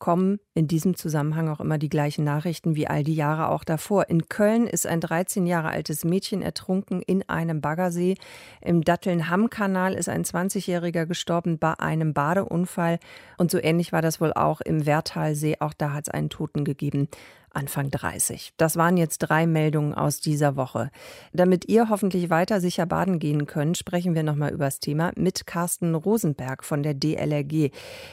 kommen 0.00 0.40
in 0.54 0.66
diesem 0.66 0.96
Zusammenhang 0.96 1.48
auch 1.48 1.60
immer 1.60 1.78
die 1.78 1.90
gleichen 1.90 2.24
Nachrichten 2.24 2.74
wie 2.74 2.88
all 2.88 3.04
die 3.04 3.14
Jahre 3.14 3.50
auch 3.50 3.62
davor. 3.62 4.08
In 4.08 4.28
Köln 4.28 4.66
ist 4.66 4.86
ein 4.86 5.00
13 5.00 5.46
Jahre 5.46 5.68
altes 5.68 6.04
Mädchen 6.04 6.42
ertrunken 6.42 7.02
in 7.02 7.28
einem 7.28 7.60
Baggersee. 7.60 8.16
Im 8.62 8.82
Datteln-Hamm-Kanal 8.82 9.94
ist 9.94 10.08
ein 10.08 10.24
20-Jähriger 10.24 11.06
gestorben 11.06 11.58
bei 11.58 11.78
einem 11.78 12.14
Badeunfall. 12.14 12.98
Und 13.36 13.50
so 13.50 13.58
ähnlich 13.58 13.92
war 13.92 14.02
das 14.02 14.20
wohl 14.20 14.32
auch 14.32 14.60
im 14.62 14.86
Wertalsee. 14.86 15.56
Auch 15.60 15.74
da 15.74 15.92
hat 15.92 16.08
es 16.08 16.12
einen 16.12 16.30
Toten 16.30 16.64
gegeben. 16.64 17.08
Anfang 17.52 17.90
30. 17.90 18.52
Das 18.56 18.76
waren 18.76 18.96
jetzt 18.96 19.18
drei 19.18 19.46
Meldungen 19.46 19.94
aus 19.94 20.20
dieser 20.20 20.56
Woche. 20.56 20.90
Damit 21.32 21.68
ihr 21.68 21.88
hoffentlich 21.88 22.30
weiter 22.30 22.60
sicher 22.60 22.86
baden 22.86 23.18
gehen 23.18 23.46
könnt, 23.46 23.78
sprechen 23.78 24.14
wir 24.14 24.22
nochmal 24.22 24.52
über 24.52 24.64
das 24.64 24.80
Thema 24.80 25.12
mit 25.16 25.46
Carsten 25.46 25.94
Rosenberg 25.94 26.64
von 26.64 26.82
der 26.82 26.94
DLRG. 26.94 27.70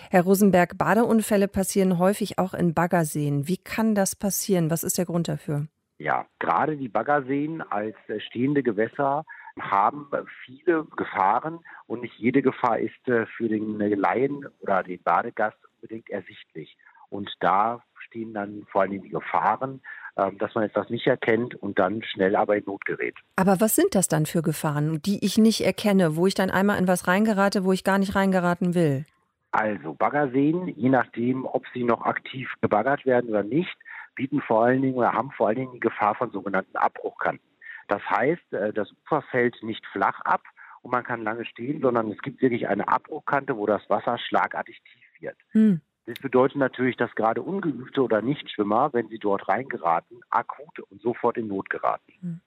Herr 0.10 0.24
Rosenberg, 0.24 0.78
Badeunfälle 0.78 1.48
passieren 1.48 2.00
häufig 2.00 2.40
auch 2.40 2.54
in 2.54 2.74
Baggerseen. 2.74 3.48
Wie 3.48 3.58
kann 3.58 3.96
das 3.96 4.16
passieren? 4.16 4.70
Was 4.70 4.84
ist 4.84 4.98
der 4.98 5.06
Grund 5.06 5.28
dafür? 5.28 5.68
Ja, 6.00 6.28
gerade 6.40 6.78
die 6.78 6.90
Baggerseen 6.90 7.62
als 7.62 7.96
äh, 8.08 8.20
stehende 8.20 8.62
Gewässer 8.62 9.26
haben 9.60 10.08
viele 10.46 10.86
Gefahren 10.96 11.60
und 11.88 12.02
nicht 12.02 12.18
jede 12.18 12.42
Gefahr 12.42 12.80
ist 12.80 13.08
äh, 13.08 13.26
für 13.26 13.50
den 13.50 13.80
Laien 13.80 14.46
oder 14.60 14.84
den 14.84 15.02
Badegast 15.02 15.58
unbedingt 15.76 16.10
ersichtlich. 16.10 16.78
Und 17.10 17.34
da 17.40 17.82
stehen 18.08 18.34
dann 18.34 18.66
vor 18.72 18.82
allem 18.82 19.02
die 19.02 19.10
Gefahren, 19.10 19.82
ähm, 20.18 20.38
dass 20.38 20.56
man 20.56 20.64
etwas 20.64 20.90
nicht 20.90 21.08
erkennt 21.08 21.56
und 21.56 21.80
dann 21.80 22.02
schnell 22.04 22.36
aber 22.36 22.58
in 22.58 22.64
Not 22.66 22.86
gerät. 22.86 23.16
Aber 23.36 23.62
was 23.62 23.76
sind 23.76 23.96
das 23.96 24.08
dann 24.08 24.26
für 24.26 24.42
Gefahren, 24.42 25.02
die 25.02 25.24
ich 25.24 25.38
nicht 25.38 25.62
erkenne, 25.62 26.16
wo 26.16 26.28
ich 26.28 26.34
dann 26.34 26.50
einmal 26.50 26.80
in 26.80 26.88
was 26.88 27.08
reingerate, 27.08 27.64
wo 27.64 27.72
ich 27.72 27.84
gar 27.84 28.00
nicht 28.00 28.16
reingeraten 28.16 28.74
will? 28.74 29.06
Also 29.52 29.94
Baggerseen, 29.94 30.68
je 30.68 30.90
nachdem, 30.90 31.46
ob 31.46 31.66
sie 31.74 31.84
noch 31.84 32.02
aktiv 32.02 32.52
gebaggert 32.62 33.06
werden 33.06 33.30
oder 33.30 33.44
nicht, 33.44 33.76
bieten 34.16 34.42
vor 34.42 34.66
allen 34.66 34.82
Dingen 34.82 34.96
oder 34.96 35.14
haben 35.14 35.32
vor 35.32 35.48
allen 35.48 35.58
Dingen 35.58 35.74
die 35.74 35.80
Gefahr 35.80 36.16
von 36.16 36.32
sogenannten 36.32 36.76
Abbruchkanten. 36.76 37.48
Das 37.88 38.02
heißt, 38.10 38.54
äh, 38.54 38.74
das 38.74 38.92
Ufer 39.06 39.22
fällt 39.32 39.62
nicht 39.64 39.86
flach 39.88 40.20
ab 40.22 40.42
und 40.82 40.92
man 40.92 41.04
kann 41.04 41.24
lange 41.24 41.46
stehen, 41.46 41.82
sondern 41.82 42.12
es 42.12 42.18
gibt 42.20 42.42
wirklich 42.42 42.68
eine 42.68 42.88
Abbruchkante, 42.88 43.56
wo 43.58 43.66
das 43.66 43.88
Wasser 43.90 44.18
schlagartig 44.18 44.82
tief 44.82 45.22
wird. 45.22 45.38
Hm. 45.52 45.82
Das 46.08 46.20
bedeutet 46.20 46.56
natürlich, 46.56 46.96
dass 46.96 47.14
gerade 47.16 47.42
ungeübte 47.42 48.02
oder 48.02 48.22
Nichtschwimmer, 48.22 48.94
wenn 48.94 49.10
sie 49.10 49.20
dort 49.20 49.50
reingeraten, 49.50 50.22
akut 50.30 50.80
und 50.80 51.02
sofort 51.02 51.38
in 51.38 51.48
Not 51.48 51.70
geraten. 51.70 52.14
Hm. 52.22 52.42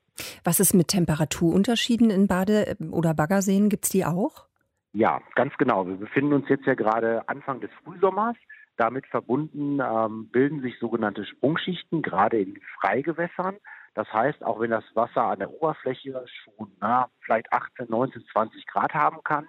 Was 0.44 0.60
ist 0.60 0.72
mit 0.72 0.88
Temperaturunterschieden 0.88 2.10
in 2.10 2.26
Bade- 2.26 2.76
oder 2.90 3.12
Baggerseen? 3.14 3.68
Gibt 3.68 3.84
es 3.84 3.90
die 3.90 4.06
auch? 4.06 4.46
Ja, 4.92 5.20
ganz 5.34 5.54
genau. 5.58 5.86
Wir 5.86 5.96
befinden 5.96 6.32
uns 6.32 6.48
jetzt 6.48 6.64
ja 6.64 6.74
gerade 6.74 7.28
Anfang 7.28 7.60
des 7.60 7.70
Frühsommers. 7.84 8.36
Damit 8.76 9.06
verbunden 9.06 9.78
ähm, 9.80 10.28
bilden 10.32 10.62
sich 10.62 10.78
sogenannte 10.78 11.26
Sprungschichten, 11.26 12.00
gerade 12.00 12.40
in 12.40 12.58
Freigewässern. 12.80 13.56
Das 13.94 14.10
heißt, 14.10 14.42
auch 14.42 14.60
wenn 14.60 14.70
das 14.70 14.84
Wasser 14.94 15.24
an 15.24 15.40
der 15.40 15.50
Oberfläche 15.50 16.24
schon 16.44 16.72
na, 16.80 17.10
vielleicht 17.20 17.52
18, 17.52 17.86
19, 17.90 18.24
20 18.32 18.66
Grad 18.66 18.94
haben 18.94 19.22
kann, 19.22 19.48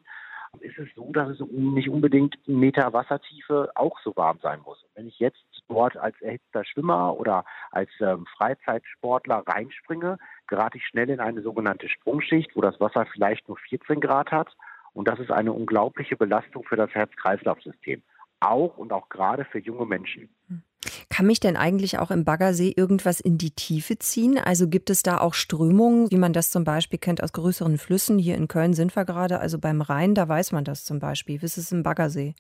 ist 0.60 0.78
es 0.78 0.88
so, 0.96 1.12
dass 1.12 1.30
es 1.30 1.40
nicht 1.50 1.90
unbedingt 1.90 2.38
einen 2.48 2.60
Meter 2.60 2.94
Wassertiefe 2.94 3.72
auch 3.76 4.00
so 4.04 4.16
warm 4.16 4.40
sein 4.42 4.60
muss. 4.66 4.86
wenn 4.96 5.08
ich 5.08 5.20
jetzt 5.20 5.44
dort 5.68 5.98
als 5.98 6.20
erhitzter 6.22 6.66
Schwimmer 6.66 7.18
oder 7.18 7.46
als 7.72 7.90
ähm, 8.02 8.26
Freizeitsportler 8.38 9.44
reinspringe, 9.48 10.18
gerate 10.48 10.78
ich 10.78 10.86
schnell 10.86 11.10
in 11.10 11.20
eine 11.20 11.42
sogenannte 11.42 11.88
Sprungschicht, 11.90 12.56
wo 12.56 12.62
das 12.62 12.80
Wasser 12.80 13.06
vielleicht 13.06 13.48
nur 13.48 13.58
14 13.58 14.00
Grad 14.02 14.32
hat. 14.32 14.56
Und 14.94 15.08
das 15.08 15.20
ist 15.20 15.32
eine 15.32 15.54
unglaubliche 15.54 16.18
Belastung 16.18 16.64
für 16.64 16.76
das 16.76 16.92
Herz-Kreislauf-System. 16.92 18.04
Auch 18.42 18.78
und 18.78 18.92
auch 18.92 19.08
gerade 19.08 19.46
für 19.46 19.60
junge 19.60 19.86
Menschen. 19.86 20.30
Hm. 20.48 20.64
Kann 21.10 21.28
mich 21.28 21.40
denn 21.40 21.58
eigentlich 21.58 22.00
auch 22.00 22.10
im 22.10 22.26
Baggersee 22.26 22.74
irgendwas 22.76 23.20
in 23.20 23.38
die 23.38 23.52
Tiefe 23.52 24.00
ziehen? 24.00 24.40
Also 24.40 24.68
gibt 24.68 24.90
es 24.90 25.04
da 25.04 25.20
auch 25.20 25.34
Strömungen, 25.34 26.10
wie 26.10 26.18
man 26.18 26.34
das 26.34 26.50
zum 26.50 26.64
Beispiel 26.64 26.98
kennt 26.98 27.22
aus 27.22 27.34
größeren 27.34 27.78
Flüssen? 27.78 28.18
Hier 28.18 28.36
in 28.36 28.48
Köln 28.48 28.74
sind 28.74 28.96
wir 28.96 29.06
gerade, 29.06 29.40
also 29.40 29.60
beim 29.60 29.82
Rhein, 29.82 30.16
da 30.16 30.28
weiß 30.28 30.52
man 30.52 30.64
das 30.64 30.84
zum 30.84 31.00
Beispiel. 31.00 31.42
Wie 31.42 31.46
ist 31.46 31.58
es 31.58 31.72
im 31.72 31.84
Baggersee? 31.84 32.34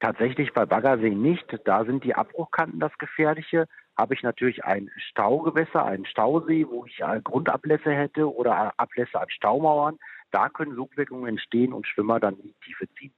Tatsächlich 0.00 0.52
bei 0.52 0.64
Baggersee 0.64 1.10
nicht. 1.10 1.44
Da 1.64 1.84
sind 1.84 2.04
die 2.04 2.14
Abbruchkanten 2.14 2.78
das 2.78 2.96
Gefährliche. 2.98 3.66
Habe 3.96 4.14
ich 4.14 4.22
natürlich 4.22 4.64
ein 4.64 4.88
Staugewässer, 5.10 5.84
einen 5.84 6.06
Stausee, 6.06 6.64
wo 6.70 6.86
ich 6.86 7.02
Grundablässe 7.24 7.90
hätte 7.90 8.32
oder 8.32 8.72
Ablässe 8.76 9.20
an 9.20 9.28
Staumauern, 9.30 9.98
da 10.30 10.48
können 10.48 10.74
Sogwirkungen 10.74 11.26
entstehen 11.28 11.72
und 11.72 11.86
Schwimmer 11.86 12.20
dann 12.20 12.36
in 12.36 12.48
die 12.48 12.54
Tiefe 12.64 12.86
ziehen. 12.98 13.12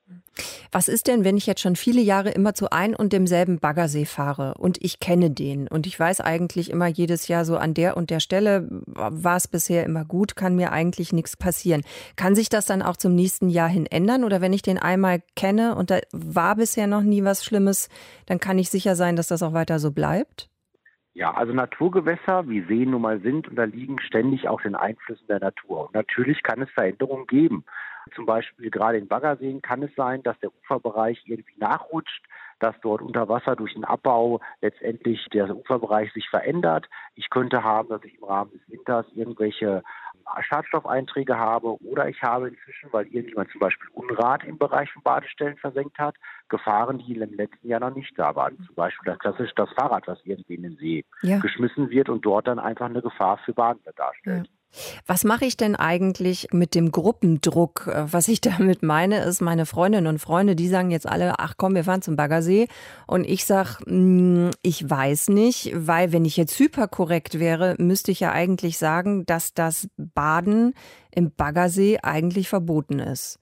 Was 0.72 0.88
ist 0.88 1.08
denn, 1.08 1.24
wenn 1.24 1.36
ich 1.36 1.46
jetzt 1.46 1.60
schon 1.60 1.74
viele 1.74 2.00
Jahre 2.00 2.30
immer 2.30 2.54
zu 2.54 2.70
ein 2.70 2.94
und 2.94 3.12
demselben 3.12 3.58
Baggersee 3.58 4.04
fahre 4.04 4.54
und 4.54 4.78
ich 4.82 5.00
kenne 5.00 5.30
den 5.30 5.66
und 5.66 5.86
ich 5.86 5.98
weiß 5.98 6.20
eigentlich 6.20 6.70
immer 6.70 6.86
jedes 6.86 7.28
Jahr 7.28 7.44
so 7.44 7.56
an 7.56 7.74
der 7.74 7.96
und 7.96 8.10
der 8.10 8.20
Stelle 8.20 8.68
war 8.86 9.36
es 9.36 9.48
bisher 9.48 9.84
immer 9.84 10.04
gut, 10.04 10.36
kann 10.36 10.54
mir 10.54 10.72
eigentlich 10.72 11.12
nichts 11.12 11.36
passieren. 11.36 11.82
Kann 12.16 12.34
sich 12.34 12.48
das 12.48 12.66
dann 12.66 12.82
auch 12.82 12.96
zum 12.96 13.14
nächsten 13.14 13.48
Jahr 13.48 13.68
hin 13.68 13.86
ändern 13.86 14.22
oder 14.24 14.40
wenn 14.40 14.52
ich 14.52 14.62
den 14.62 14.78
einmal 14.78 15.22
kenne 15.34 15.74
und 15.74 15.90
da 15.90 15.98
war 16.12 16.54
bisher 16.56 16.86
noch 16.86 17.02
nie 17.02 17.24
was 17.24 17.44
Schlimmes, 17.44 17.88
dann 18.26 18.38
kann 18.38 18.58
ich 18.58 18.70
sicher 18.70 18.94
sein, 18.94 19.16
dass 19.16 19.28
das 19.28 19.42
auch 19.42 19.52
weiter 19.52 19.78
so 19.80 19.90
bleibt? 19.90 20.50
Ja, 21.12 21.32
also 21.34 21.52
Naturgewässer, 21.52 22.48
wie 22.48 22.62
Seen 22.62 22.90
nun 22.90 23.02
mal 23.02 23.20
sind, 23.20 23.48
unterliegen 23.48 23.98
ständig 24.00 24.48
auch 24.48 24.60
den 24.60 24.76
Einflüssen 24.76 25.26
der 25.26 25.40
Natur. 25.40 25.86
Und 25.86 25.94
natürlich 25.94 26.42
kann 26.42 26.62
es 26.62 26.70
Veränderungen 26.70 27.26
geben. 27.26 27.64
Zum 28.14 28.26
Beispiel 28.26 28.70
gerade 28.70 28.98
in 28.98 29.08
Baggerseen 29.08 29.60
kann 29.60 29.82
es 29.82 29.94
sein, 29.96 30.22
dass 30.22 30.38
der 30.40 30.50
Uferbereich 30.62 31.22
irgendwie 31.26 31.58
nachrutscht, 31.58 32.24
dass 32.60 32.74
dort 32.82 33.02
unter 33.02 33.28
Wasser 33.28 33.56
durch 33.56 33.74
den 33.74 33.84
Abbau 33.84 34.40
letztendlich 34.60 35.26
der 35.32 35.54
Uferbereich 35.54 36.12
sich 36.12 36.28
verändert. 36.28 36.88
Ich 37.14 37.28
könnte 37.28 37.64
haben, 37.64 37.88
dass 37.88 38.04
ich 38.04 38.16
im 38.16 38.24
Rahmen 38.24 38.52
des 38.52 38.60
Winters 38.68 39.06
irgendwelche 39.14 39.82
Schadstoffeinträge 40.40 41.36
habe 41.36 41.80
oder 41.82 42.08
ich 42.08 42.22
habe 42.22 42.48
inzwischen, 42.48 42.92
weil 42.92 43.06
irgendjemand 43.06 43.50
zum 43.50 43.60
Beispiel 43.60 43.88
Unrat 43.92 44.44
im 44.44 44.58
Bereich 44.58 44.90
von 44.92 45.02
Badestellen 45.02 45.56
versenkt 45.56 45.98
hat, 45.98 46.16
Gefahren, 46.48 46.98
die 46.98 47.14
im 47.14 47.34
letzten 47.34 47.68
Jahr 47.68 47.80
noch 47.80 47.94
nicht 47.94 48.12
da 48.18 48.34
waren. 48.34 48.56
Zum 48.66 48.74
Beispiel 48.74 49.12
das 49.12 49.18
klassisch 49.18 49.52
das 49.56 49.70
Fahrrad, 49.70 50.06
was 50.06 50.18
irgendwie 50.24 50.54
in 50.54 50.62
den 50.62 50.76
See 50.76 51.04
ja. 51.22 51.38
geschmissen 51.38 51.90
wird 51.90 52.08
und 52.08 52.24
dort 52.24 52.46
dann 52.46 52.58
einfach 52.58 52.86
eine 52.86 53.02
Gefahr 53.02 53.38
für 53.38 53.52
Badende 53.52 53.92
darstellt. 53.96 54.46
Ja. 54.46 54.59
Was 55.06 55.24
mache 55.24 55.44
ich 55.44 55.56
denn 55.56 55.74
eigentlich 55.74 56.48
mit 56.52 56.74
dem 56.74 56.92
Gruppendruck? 56.92 57.86
Was 57.86 58.28
ich 58.28 58.40
damit 58.40 58.82
meine, 58.82 59.24
ist, 59.24 59.40
meine 59.40 59.66
Freundinnen 59.66 60.06
und 60.06 60.18
Freunde, 60.18 60.56
die 60.56 60.68
sagen 60.68 60.90
jetzt 60.90 61.08
alle, 61.08 61.34
ach 61.38 61.54
komm, 61.56 61.74
wir 61.74 61.84
fahren 61.84 62.02
zum 62.02 62.16
Baggersee. 62.16 62.68
Und 63.06 63.24
ich 63.24 63.44
sage, 63.44 63.78
hm, 63.86 64.50
ich 64.62 64.88
weiß 64.88 65.28
nicht, 65.30 65.72
weil 65.74 66.12
wenn 66.12 66.24
ich 66.24 66.36
jetzt 66.36 66.58
hyperkorrekt 66.58 67.38
wäre, 67.38 67.76
müsste 67.78 68.10
ich 68.10 68.20
ja 68.20 68.32
eigentlich 68.32 68.78
sagen, 68.78 69.26
dass 69.26 69.54
das 69.54 69.88
Baden 69.96 70.74
im 71.14 71.34
Baggersee 71.34 71.98
eigentlich 72.02 72.48
verboten 72.48 72.98
ist. 72.98 73.38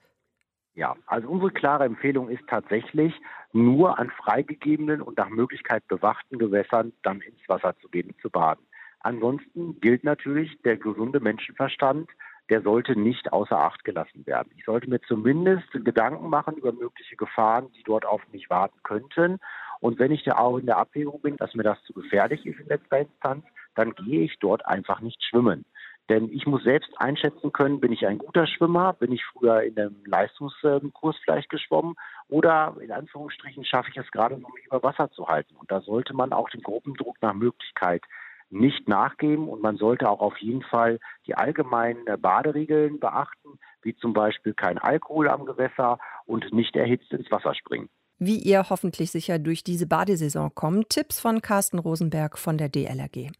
Ja, 0.75 0.95
also 1.07 1.29
unsere 1.29 1.51
klare 1.51 1.85
Empfehlung 1.85 2.29
ist 2.29 2.43
tatsächlich, 2.49 3.13
nur 3.53 3.99
an 3.99 4.11
freigegebenen 4.11 5.03
und 5.03 5.17
nach 5.17 5.29
Möglichkeit 5.31 5.87
bewachten 5.89 6.39
Gewässern 6.39 6.93
dann 7.03 7.21
ins 7.21 7.41
Wasser 7.49 7.75
zu 7.81 7.89
gehen, 7.89 8.15
zu 8.21 8.31
baden. 8.31 8.65
Ansonsten 9.01 9.81
gilt 9.81 10.05
natürlich 10.05 10.61
der 10.63 10.77
gesunde 10.77 11.21
Menschenverstand, 11.21 12.11
der 12.51 12.63
sollte 12.63 12.99
nicht 12.99 13.33
außer 13.33 13.59
Acht 13.59 13.85
gelassen 13.85 14.27
werden. 14.27 14.51
Ich 14.57 14.65
sollte 14.65 14.89
mir 14.89 15.01
zumindest 15.03 15.71
Gedanken 15.73 16.31
machen 16.31 16.57
über 16.57 16.73
mögliche 16.73 17.17
Gefahren, 17.17 17.71
die 17.73 17.83
dort 17.83 18.07
auf 18.07 18.23
mich 18.33 18.49
warten 18.49 18.79
könnten. 18.83 19.39
Und 19.81 19.99
wenn 19.99 20.13
ich 20.13 20.25
da 20.25 20.39
auch 20.39 20.59
in 20.59 20.67
der 20.67 20.79
Abwägung 20.79 21.21
bin, 21.21 21.37
dass 21.37 21.55
mir 21.55 21.63
das 21.63 21.83
zu 21.85 21.93
gefährlich 21.93 22.47
ist 22.47 22.59
in 22.59 22.67
letzter 22.67 23.01
Instanz, 23.01 23.45
dann 23.75 23.95
gehe 23.95 24.23
ich 24.23 24.39
dort 24.41 24.67
einfach 24.67 25.01
nicht 25.01 25.23
schwimmen. 25.23 25.65
Denn 26.09 26.33
ich 26.33 26.47
muss 26.47 26.65
selbst 26.65 26.91
einschätzen 26.99 27.53
können, 27.53 27.81
bin 27.81 27.93
ich 27.93 28.07
ein 28.07 28.17
guter 28.17 28.47
Schwimmer, 28.47 28.95
bin 28.95 29.13
ich 29.13 29.23
früher 29.27 29.63
in 29.63 29.79
einem 29.79 29.97
Leistungskurs 30.07 31.17
vielleicht 31.23 31.51
geschwommen 31.51 31.97
oder 32.29 32.75
in 32.81 32.91
Anführungsstrichen 32.91 33.65
schaffe 33.65 33.91
ich 33.91 33.99
es 33.99 34.11
gerade, 34.11 34.37
um 34.37 34.53
mich 34.55 34.65
über 34.65 34.83
Wasser 34.83 35.11
zu 35.11 35.29
halten. 35.29 35.55
Und 35.57 35.71
da 35.71 35.83
sollte 35.83 36.15
man 36.15 36.33
auch 36.33 36.49
den 36.49 36.63
Gruppendruck 36.63 37.19
nach 37.21 37.35
Möglichkeit 37.35 38.03
nicht 38.51 38.89
nachgeben 38.89 39.49
und 39.49 39.63
man 39.63 39.77
sollte 39.77 40.09
auch 40.09 40.21
auf 40.21 40.37
jeden 40.39 40.63
Fall 40.63 40.99
die 41.27 41.35
allgemeinen 41.35 42.07
äh, 42.07 42.17
Baderegeln 42.17 42.99
beachten, 42.99 43.59
wie 43.83 43.95
zum 43.97 44.13
Beispiel 44.13 44.55
kein 44.55 44.79
Alkohol 44.79 45.29
am 45.29 45.45
Gewässer 45.45 45.99
und 46.25 46.53
nicht 46.53 46.75
erhitzt 46.77 47.13
ins 47.13 47.31
Wasser 47.31 47.55
springen. 47.55 47.89
Wie 48.19 48.39
ihr 48.39 48.69
hoffentlich 48.69 49.13
sicher 49.13 49.39
durch 49.39 49.63
diese 49.63 49.87
Badesaison 49.87 50.53
kommt, 50.55 50.89
Tipps 50.91 51.21
von 51.21 51.41
Carsten 51.41 51.79
Rosenberg 51.79 52.37
von 52.37 52.59
der 52.59 52.69
DLRG. 52.69 53.31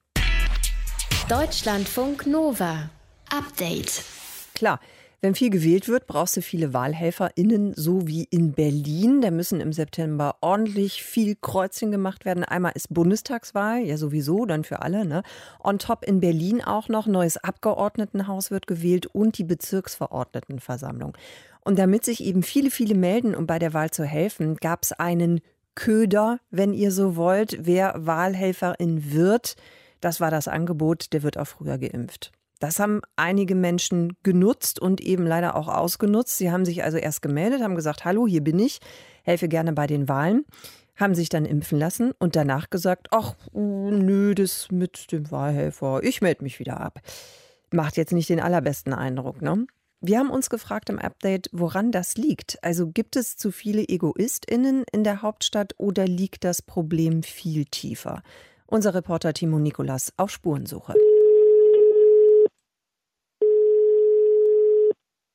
Deutschlandfunk 1.29 2.27
Nova. 2.27 2.91
Update. 3.31 4.05
Klar, 4.55 4.81
wenn 5.21 5.35
viel 5.35 5.51
gewählt 5.51 5.89
wird, 5.89 6.07
brauchst 6.07 6.37
du 6.37 6.43
viele 6.43 6.73
WahlhelferInnen, 6.73 7.75
so 7.75 8.07
wie 8.07 8.25
in 8.25 8.53
Berlin. 8.53 9.21
Da 9.21 9.33
müssen 9.33 9.61
im 9.61 9.73
September 9.73 10.37
ordentlich 10.41 11.03
viel 11.03 11.35
Kreuzchen 11.35 11.91
gemacht 11.91 12.25
werden. 12.25 12.45
Einmal 12.45 12.73
ist 12.77 12.95
Bundestagswahl, 12.95 13.81
ja 13.81 13.97
sowieso, 13.97 14.47
dann 14.47 14.63
für 14.63 14.81
alle. 14.83 15.05
Ne? 15.05 15.25
On 15.63 15.81
top 15.81 16.05
in 16.05 16.21
Berlin 16.21 16.63
auch 16.63 16.89
noch 16.89 17.07
neues 17.07 17.37
Abgeordnetenhaus 17.37 18.53
wird 18.53 18.69
gewählt 18.69 19.07
und 19.07 19.39
die 19.39 19.45
Bezirksverordnetenversammlung. 19.45 21.17
Und 21.63 21.81
damit 21.81 22.05
sich 22.05 22.23
eben 22.23 22.45
viele, 22.45 22.71
viele 22.71 22.95
melden, 22.95 23.35
um 23.35 23.49
bei 23.49 23.59
der 23.59 23.75
Wahl 23.75 23.91
zu 23.91 24.05
helfen, 24.05 24.57
gab 24.57 24.85
es 24.85 24.93
einen 24.93 25.41
Köder, 25.75 26.39
wenn 26.51 26.73
ihr 26.73 26.93
so 26.93 27.17
wollt, 27.17 27.59
wer 27.61 27.95
Wahlhelferin 27.97 29.13
wird. 29.13 29.57
Das 30.01 30.21
war 30.21 30.31
das 30.31 30.47
Angebot, 30.47 31.13
der 31.13 31.25
wird 31.25 31.39
auch 31.39 31.47
früher 31.47 31.79
geimpft. 31.79 32.33
Das 32.59 32.81
haben 32.81 33.01
einige 33.17 33.55
Menschen 33.55 34.17
genutzt 34.23 34.81
und 34.81 35.01
eben 35.01 35.27
leider 35.27 35.55
auch 35.55 35.69
ausgenutzt. 35.69 36.39
Sie 36.39 36.51
haben 36.51 36.65
sich 36.65 36.83
also 36.83 36.99
erst 36.99 37.23
gemeldet, 37.23 37.63
haben 37.63 37.77
gesagt, 37.77 38.05
hallo, 38.05 38.27
hier 38.27 38.43
bin 38.43 38.59
ich, 38.59 38.81
helfe 39.23 39.49
gerne 39.49 39.73
bei 39.73 39.87
den 39.87 40.09
Wahlen, 40.09 40.45
haben 40.97 41.15
sich 41.15 41.29
dann 41.29 41.45
impfen 41.45 41.79
lassen 41.79 42.13
und 42.19 42.35
danach 42.35 42.71
gesagt, 42.71 43.09
ach, 43.13 43.37
nö, 43.53 44.35
das 44.35 44.71
mit 44.71 45.13
dem 45.13 45.31
Wahlhelfer, 45.31 46.03
ich 46.03 46.21
melde 46.21 46.43
mich 46.43 46.59
wieder 46.59 46.81
ab. 46.81 47.01
Macht 47.71 47.97
jetzt 47.97 48.13
nicht 48.13 48.29
den 48.29 48.41
allerbesten 48.41 48.93
Eindruck, 48.93 49.43
ne? 49.43 49.67
Wir 50.01 50.21
haben 50.21 50.31
uns 50.31 50.49
gefragt 50.49 50.91
im 50.91 51.01
Update, 51.01 51.49
woran 51.53 51.91
das 51.91 52.17
liegt. 52.17 52.63
Also 52.63 52.89
gibt 52.89 53.17
es 53.17 53.37
zu 53.37 53.51
viele 53.51 53.83
EgoistInnen 53.83 54.85
in 54.93 55.03
der 55.03 55.23
Hauptstadt 55.23 55.75
oder 55.77 56.07
liegt 56.07 56.45
das 56.45 56.63
Problem 56.63 57.25
viel 57.25 57.65
tiefer? 57.65 58.23
Unser 58.67 58.95
Reporter 58.95 59.33
Timo 59.33 59.59
Nikolas 59.59 60.13
auf 60.17 60.31
Spurensuche. 60.31 60.95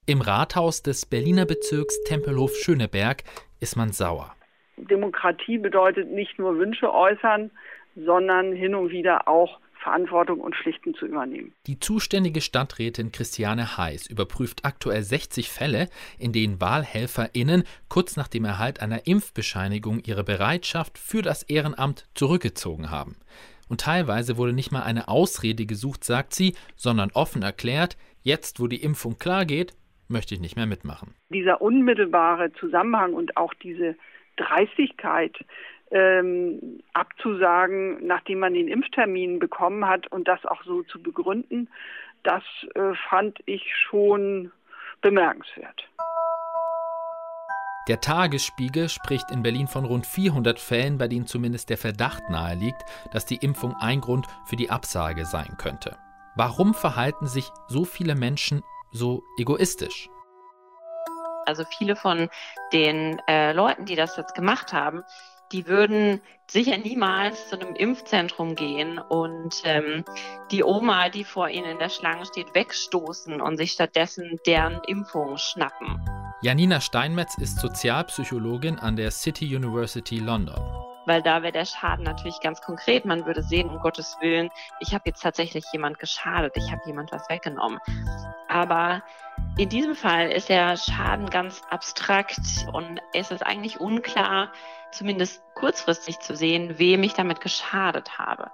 Im 0.06 0.20
Rathaus 0.20 0.84
des 0.84 1.06
Berliner 1.06 1.46
Bezirks 1.46 2.04
Tempelhof-Schöneberg 2.04 3.24
ist 3.62 3.78
man 3.78 3.94
sauer. 3.94 4.36
Demokratie 4.76 5.58
bedeutet 5.58 6.12
nicht 6.12 6.38
nur 6.38 6.58
Wünsche 6.58 6.94
äußern, 6.94 7.52
sondern 7.96 8.52
hin 8.52 8.76
und 8.76 8.89
wieder 8.89 9.30
auch 9.30 9.62
Verantwortung 9.82 10.42
und 10.42 10.58
Pflichten 10.58 10.94
zu 10.94 11.06
übernehmen. 11.06 11.54
Die 11.68 11.80
zuständige 11.80 12.42
Stadträtin 12.42 13.13
Christiane 13.13 13.78
Heiß 13.78 14.08
überprüft 14.08 14.66
aktuell 14.66 15.04
60 15.04 15.50
Fälle, 15.50 15.88
in 16.20 16.34
denen 16.34 16.60
WahlhelferInnen 16.60 17.63
kurz 17.88 18.18
nach 18.18 18.28
dem 18.28 18.44
Erhalt 18.44 18.82
einer 18.82 19.08
Impfbescheinigung 19.08 20.02
ihre 20.06 20.26
Bereitschaft 20.26 20.98
für 20.98 21.22
das 21.22 21.44
Ehrenamt 21.44 22.10
zurückgezogen 22.13 22.92
haben. 22.92 23.16
Und 23.70 23.80
teilweise 23.80 24.36
wurde 24.36 24.52
nicht 24.52 24.74
mal 24.74 24.84
eine 24.84 25.08
Ausrede 25.08 25.66
gesucht, 25.66 26.04
sagt 26.04 26.34
sie, 26.34 26.56
sondern 26.76 27.12
offen 27.13 27.42
erklärt, 27.42 27.96
jetzt 28.22 28.60
wo 28.60 28.68
die 28.68 28.84
Impfung 28.84 29.18
klar 29.18 29.46
geht, 29.46 29.74
möchte 30.13 30.34
ich 30.34 30.39
nicht 30.39 30.56
mehr 30.56 30.65
mitmachen. 30.65 31.13
Dieser 31.30 31.62
unmittelbare 31.62 32.54
Zusammenhang 32.54 33.13
und 33.13 33.36
auch 33.36 33.54
diese 33.56 33.95
Dreistigkeit 34.38 35.36
ähm, 35.91 36.82
abzusagen, 36.93 38.06
nachdem 38.08 38.39
man 38.39 38.54
den 38.54 38.67
Impftermin 38.67 39.39
bekommen 39.39 39.86
hat 39.86 40.08
und 40.08 40.28
das 40.28 40.45
auch 40.45 40.63
so 40.63 40.84
zu 40.84 41.02
begründen, 41.02 41.69
das 42.23 42.43
äh, 42.76 42.93
fand 43.10 43.39
ich 43.45 43.63
schon 43.76 44.52
bemerkenswert. 45.02 45.88
Der 47.89 47.99
Tagesspiegel 47.99 48.88
spricht 48.88 49.30
in 49.30 49.43
Berlin 49.43 49.67
von 49.67 49.84
rund 49.84 50.08
400 50.08 50.58
Fällen, 50.58 50.97
bei 50.97 51.10
denen 51.10 51.28
zumindest 51.28 51.69
der 51.69 51.78
Verdacht 51.78 52.30
naheliegt, 52.30 52.82
dass 53.12 53.26
die 53.26 53.36
Impfung 53.36 53.76
ein 53.76 53.99
Grund 53.99 54.26
für 54.45 54.56
die 54.56 54.69
Absage 54.69 55.26
sein 55.26 55.58
könnte. 55.58 55.97
Warum 56.36 56.73
verhalten 56.73 57.28
sich 57.28 57.52
so 57.67 57.84
viele 57.84 58.15
Menschen 58.15 58.63
so 58.93 59.23
egoistisch? 59.38 60.10
Also 61.45 61.65
viele 61.77 61.95
von 61.95 62.29
den 62.71 63.19
äh, 63.27 63.51
Leuten, 63.51 63.86
die 63.86 63.95
das 63.95 64.15
jetzt 64.15 64.34
gemacht 64.36 64.71
haben, 64.71 65.03
die 65.51 65.67
würden 65.67 66.21
sicher 66.49 66.77
niemals 66.77 67.49
zu 67.49 67.60
einem 67.60 67.75
Impfzentrum 67.75 68.56
gehen 68.56 68.97
und 68.97 69.62
ähm, 69.65 70.03
die 70.51 70.63
Oma, 70.63 71.10
die 71.10 71.23
vor 71.23 71.49
ihnen 71.49 71.71
in 71.71 71.79
der 71.79 71.89
Schlange 71.89 72.25
steht, 72.25 72.56
wegstoßen 72.56 73.41
und 73.41 73.58
sich 73.58 73.73
stattdessen 73.73 74.39
deren 74.47 74.82
Impfung 74.88 75.38
schnappen. 75.38 75.99
Janina 76.41 76.82
Steinmetz 76.82 77.38
ist 77.38 77.60
Sozialpsychologin 77.60 78.79
an 78.79 78.95
der 78.95 79.12
City 79.12 79.56
University 79.56 80.17
London 80.17 80.83
weil 81.06 81.22
da 81.22 81.42
wäre 81.42 81.52
der 81.52 81.66
Schaden 81.66 82.04
natürlich 82.04 82.39
ganz 82.39 82.62
konkret. 82.62 83.06
Man 83.06 83.26
würde 83.26 83.44
sehen, 83.44 83.70
um 83.70 83.80
Gottes 83.80 84.18
Willen, 84.22 84.50
ich 84.80 84.94
habe 84.94 85.04
jetzt 85.06 85.22
tatsächlich 85.22 85.66
jemand 85.74 86.00
geschadet, 86.00 86.54
ich 86.56 86.72
habe 86.72 86.82
jemand 86.86 87.12
was 87.12 87.30
weggenommen. 87.30 87.80
Aber 88.48 89.04
in 89.58 89.70
diesem 89.70 89.96
Fall 89.96 90.32
ist 90.32 90.50
der 90.50 90.78
Schaden 90.78 91.30
ganz 91.30 91.62
abstrakt 91.70 92.39
und 92.72 93.00
es 93.13 93.32
ist 93.32 93.46
eigentlich 93.46 93.80
unklar, 93.80 94.52
zumindest 94.92 95.42
kurzfristig 95.56 96.20
zu 96.20 96.36
sehen, 96.36 96.78
wem 96.78 97.04
ich 97.04 97.13
damit 97.13 97.42
geschadet 97.42 98.18
habe 98.20 98.52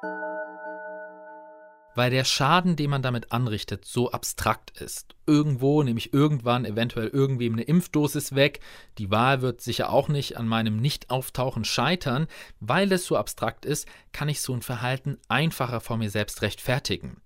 weil 1.99 2.11
der 2.11 2.23
Schaden, 2.23 2.77
den 2.77 2.91
man 2.91 3.01
damit 3.01 3.33
anrichtet, 3.33 3.83
so 3.83 4.09
abstrakt 4.09 4.71
ist. 4.79 5.15
Irgendwo, 5.27 5.83
nämlich 5.83 6.13
irgendwann, 6.13 6.63
eventuell 6.63 7.09
irgendwem 7.09 7.51
eine 7.51 7.63
Impfdosis 7.63 8.35
weg. 8.35 8.61
Die 8.97 9.11
Wahl 9.11 9.41
wird 9.41 9.59
sicher 9.59 9.91
auch 9.91 10.07
nicht 10.07 10.37
an 10.37 10.47
meinem 10.47 10.77
Nicht-Auftauchen 10.77 11.65
scheitern. 11.65 12.27
Weil 12.61 12.89
es 12.93 13.05
so 13.05 13.17
abstrakt 13.17 13.65
ist, 13.65 13.85
kann 14.13 14.29
ich 14.29 14.39
so 14.39 14.53
ein 14.53 14.61
Verhalten 14.61 15.17
einfacher 15.27 15.81
vor 15.81 15.97
mir 15.97 16.09
selbst 16.09 16.41
rechtfertigen. 16.41 17.19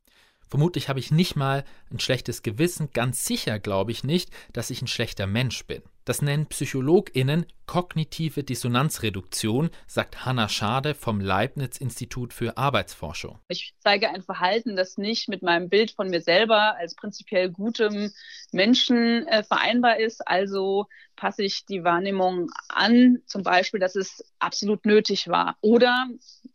Vermutlich 0.50 0.90
habe 0.90 1.00
ich 1.00 1.12
nicht 1.12 1.36
mal 1.36 1.66
ein 1.92 2.00
schlechtes 2.00 2.42
Gewissen, 2.42 2.90
ganz 2.94 3.26
sicher 3.26 3.60
glaube 3.60 3.92
ich 3.92 4.04
nicht, 4.04 4.32
dass 4.54 4.72
ich 4.72 4.82
ein 4.82 4.88
schlechter 4.88 5.28
Mensch 5.28 5.68
bin. 5.68 5.84
Das 6.06 6.22
nennen 6.22 6.48
PsychologInnen 6.48 7.46
kognitive 7.66 8.44
Dissonanzreduktion, 8.44 9.70
sagt 9.88 10.26
Hanna 10.26 10.50
Schade 10.50 10.96
vom 10.96 11.22
Leibniz-Institut 11.22 12.34
für 12.34 12.58
Arbeitsforschung. 12.58 13.39
Ich 13.48 13.74
zeige 13.80 14.10
ein 14.10 14.22
Verhalten, 14.22 14.76
das 14.76 14.98
nicht 14.98 15.30
mit 15.30 15.44
meinem 15.44 15.70
Bild 15.70 15.92
von 15.92 16.10
mir 16.10 16.22
selber 16.22 16.76
als 16.76 16.96
prinzipiell 16.96 17.50
gutem 17.50 18.12
Menschen 18.52 19.26
äh, 19.28 19.44
vereinbar 19.44 20.00
ist. 20.00 20.28
Also 20.28 20.88
passe 21.16 21.44
ich 21.44 21.66
die 21.66 21.86
Wahrnehmung 21.86 22.50
an, 22.68 23.20
zum 23.26 23.44
Beispiel, 23.44 23.80
dass 23.80 23.96
es 23.96 24.26
absolut 24.39 24.86
nötig 24.86 25.30
war. 25.30 25.56
Oder 25.62 26.08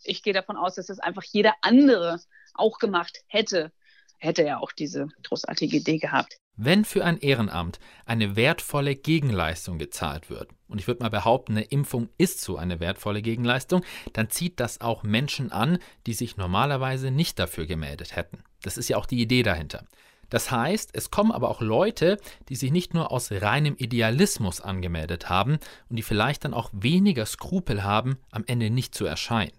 ich 0.04 0.22
gehe 0.22 0.34
davon 0.34 0.56
aus, 0.56 0.74
dass 0.74 0.90
es 0.90 1.00
einfach 1.00 1.24
jeder 1.24 1.54
andere 1.62 2.20
auch 2.52 2.78
gemacht 2.78 3.22
hätte 3.28 3.72
hätte 4.18 4.42
er 4.42 4.60
auch 4.60 4.72
diese 4.72 5.08
großartige 5.22 5.76
Idee 5.76 5.98
gehabt. 5.98 6.38
Wenn 6.60 6.84
für 6.84 7.04
ein 7.04 7.18
Ehrenamt 7.18 7.78
eine 8.04 8.34
wertvolle 8.34 8.96
Gegenleistung 8.96 9.78
gezahlt 9.78 10.28
wird, 10.28 10.50
und 10.66 10.80
ich 10.80 10.88
würde 10.88 11.04
mal 11.04 11.08
behaupten, 11.08 11.52
eine 11.52 11.62
Impfung 11.62 12.08
ist 12.18 12.40
so 12.40 12.56
eine 12.56 12.80
wertvolle 12.80 13.22
Gegenleistung, 13.22 13.84
dann 14.12 14.28
zieht 14.28 14.58
das 14.58 14.80
auch 14.80 15.04
Menschen 15.04 15.52
an, 15.52 15.78
die 16.08 16.14
sich 16.14 16.36
normalerweise 16.36 17.12
nicht 17.12 17.38
dafür 17.38 17.66
gemeldet 17.66 18.16
hätten. 18.16 18.42
Das 18.62 18.76
ist 18.76 18.88
ja 18.88 18.96
auch 18.96 19.06
die 19.06 19.20
Idee 19.20 19.44
dahinter. 19.44 19.84
Das 20.30 20.50
heißt, 20.50 20.90
es 20.94 21.12
kommen 21.12 21.30
aber 21.30 21.48
auch 21.48 21.60
Leute, 21.60 22.18
die 22.48 22.56
sich 22.56 22.72
nicht 22.72 22.92
nur 22.92 23.12
aus 23.12 23.30
reinem 23.30 23.76
Idealismus 23.78 24.60
angemeldet 24.60 25.28
haben 25.30 25.60
und 25.88 25.94
die 25.94 26.02
vielleicht 26.02 26.44
dann 26.44 26.54
auch 26.54 26.70
weniger 26.72 27.24
Skrupel 27.24 27.84
haben, 27.84 28.18
am 28.32 28.42
Ende 28.48 28.68
nicht 28.70 28.96
zu 28.96 29.06
erscheinen. 29.06 29.52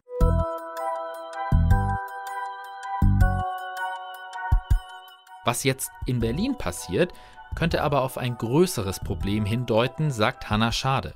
Was 5.45 5.63
jetzt 5.63 5.91
in 6.05 6.19
Berlin 6.19 6.57
passiert, 6.57 7.13
könnte 7.55 7.81
aber 7.81 8.03
auf 8.03 8.17
ein 8.17 8.37
größeres 8.37 8.99
Problem 8.99 9.45
hindeuten, 9.45 10.11
sagt 10.11 10.49
Hanna 10.49 10.71
Schade. 10.71 11.13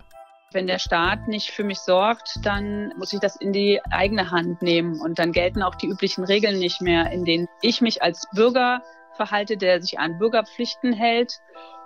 Wenn 0.52 0.68
der 0.68 0.80
Staat 0.80 1.28
nicht 1.28 1.50
für 1.52 1.64
mich 1.64 1.80
sorgt, 1.80 2.40
dann 2.44 2.94
muss 2.98 3.12
ich 3.12 3.20
das 3.20 3.36
in 3.36 3.54
die 3.54 3.82
eigene 3.90 4.30
Hand 4.30 4.62
nehmen 4.62 5.02
und 5.02 5.18
dann 5.18 5.32
gelten 5.32 5.64
auch 5.64 5.76
die 5.76 5.88
üblichen 5.88 6.24
Regeln 6.24 6.60
nicht 6.60 6.80
mehr, 6.82 7.12
in 7.12 7.26
denen 7.26 7.48
ich 7.62 7.82
mich 7.82 8.04
als 8.04 8.28
Bürger 8.34 8.84
verhalte, 9.16 9.58
der 9.58 9.82
sich 9.82 10.00
an 10.00 10.20
Bürgerpflichten 10.20 10.94
hält 10.94 11.40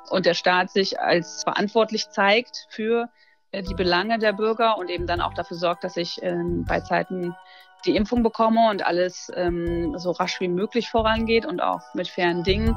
und 0.09 0.25
der 0.25 0.33
Staat 0.33 0.69
sich 0.71 0.99
als 0.99 1.43
verantwortlich 1.43 2.09
zeigt 2.09 2.67
für 2.69 3.09
äh, 3.51 3.63
die 3.63 3.73
Belange 3.73 4.19
der 4.19 4.33
Bürger 4.33 4.77
und 4.77 4.89
eben 4.89 5.07
dann 5.07 5.21
auch 5.21 5.33
dafür 5.33 5.57
sorgt, 5.57 5.83
dass 5.83 5.97
ich 5.97 6.21
ähm, 6.21 6.65
bei 6.67 6.81
Zeiten 6.81 7.35
die 7.87 7.95
Impfung 7.95 8.21
bekomme 8.23 8.69
und 8.69 8.85
alles 8.85 9.31
ähm, 9.35 9.97
so 9.97 10.11
rasch 10.11 10.39
wie 10.39 10.47
möglich 10.47 10.89
vorangeht 10.89 11.45
und 11.45 11.61
auch 11.61 11.81
mit 11.93 12.07
fairen 12.07 12.43
Dingen. 12.43 12.75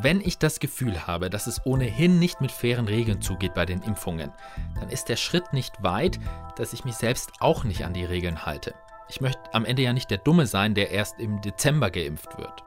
Wenn 0.00 0.20
ich 0.20 0.38
das 0.38 0.60
Gefühl 0.60 1.06
habe, 1.06 1.30
dass 1.30 1.46
es 1.46 1.64
ohnehin 1.64 2.18
nicht 2.18 2.40
mit 2.40 2.52
fairen 2.52 2.86
Regeln 2.86 3.22
zugeht 3.22 3.54
bei 3.54 3.64
den 3.64 3.80
Impfungen, 3.82 4.32
dann 4.78 4.90
ist 4.90 5.08
der 5.08 5.16
Schritt 5.16 5.52
nicht 5.52 5.82
weit, 5.82 6.18
dass 6.56 6.72
ich 6.72 6.84
mich 6.84 6.96
selbst 6.96 7.32
auch 7.40 7.64
nicht 7.64 7.84
an 7.84 7.94
die 7.94 8.04
Regeln 8.04 8.44
halte. 8.44 8.74
Ich 9.08 9.20
möchte 9.20 9.40
am 9.52 9.64
Ende 9.64 9.82
ja 9.82 9.92
nicht 9.92 10.10
der 10.10 10.18
Dumme 10.18 10.46
sein, 10.46 10.74
der 10.74 10.90
erst 10.90 11.18
im 11.20 11.40
Dezember 11.40 11.90
geimpft 11.90 12.36
wird. 12.36 12.64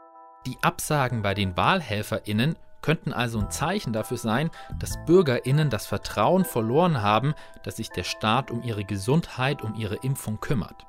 Die 0.48 0.58
Absagen 0.62 1.22
bei 1.22 1.34
den 1.34 1.56
Wahlhelferinnen 1.58 2.56
könnten 2.82 3.12
also 3.12 3.40
ein 3.40 3.52
Zeichen 3.52 3.92
dafür 3.92 4.18
sein, 4.18 4.50
dass 4.80 5.04
Bürgerinnen 5.06 5.70
das 5.70 5.86
Vertrauen 5.86 6.46
verloren 6.46 7.02
haben, 7.02 7.34
dass 7.64 7.76
sich 7.76 7.90
der 7.90 8.04
Staat 8.04 8.50
um 8.50 8.64
ihre 8.64 8.86
Gesundheit, 8.86 9.62
um 9.62 9.76
ihre 9.76 9.98
Impfung 9.98 10.40
kümmert. 10.40 10.88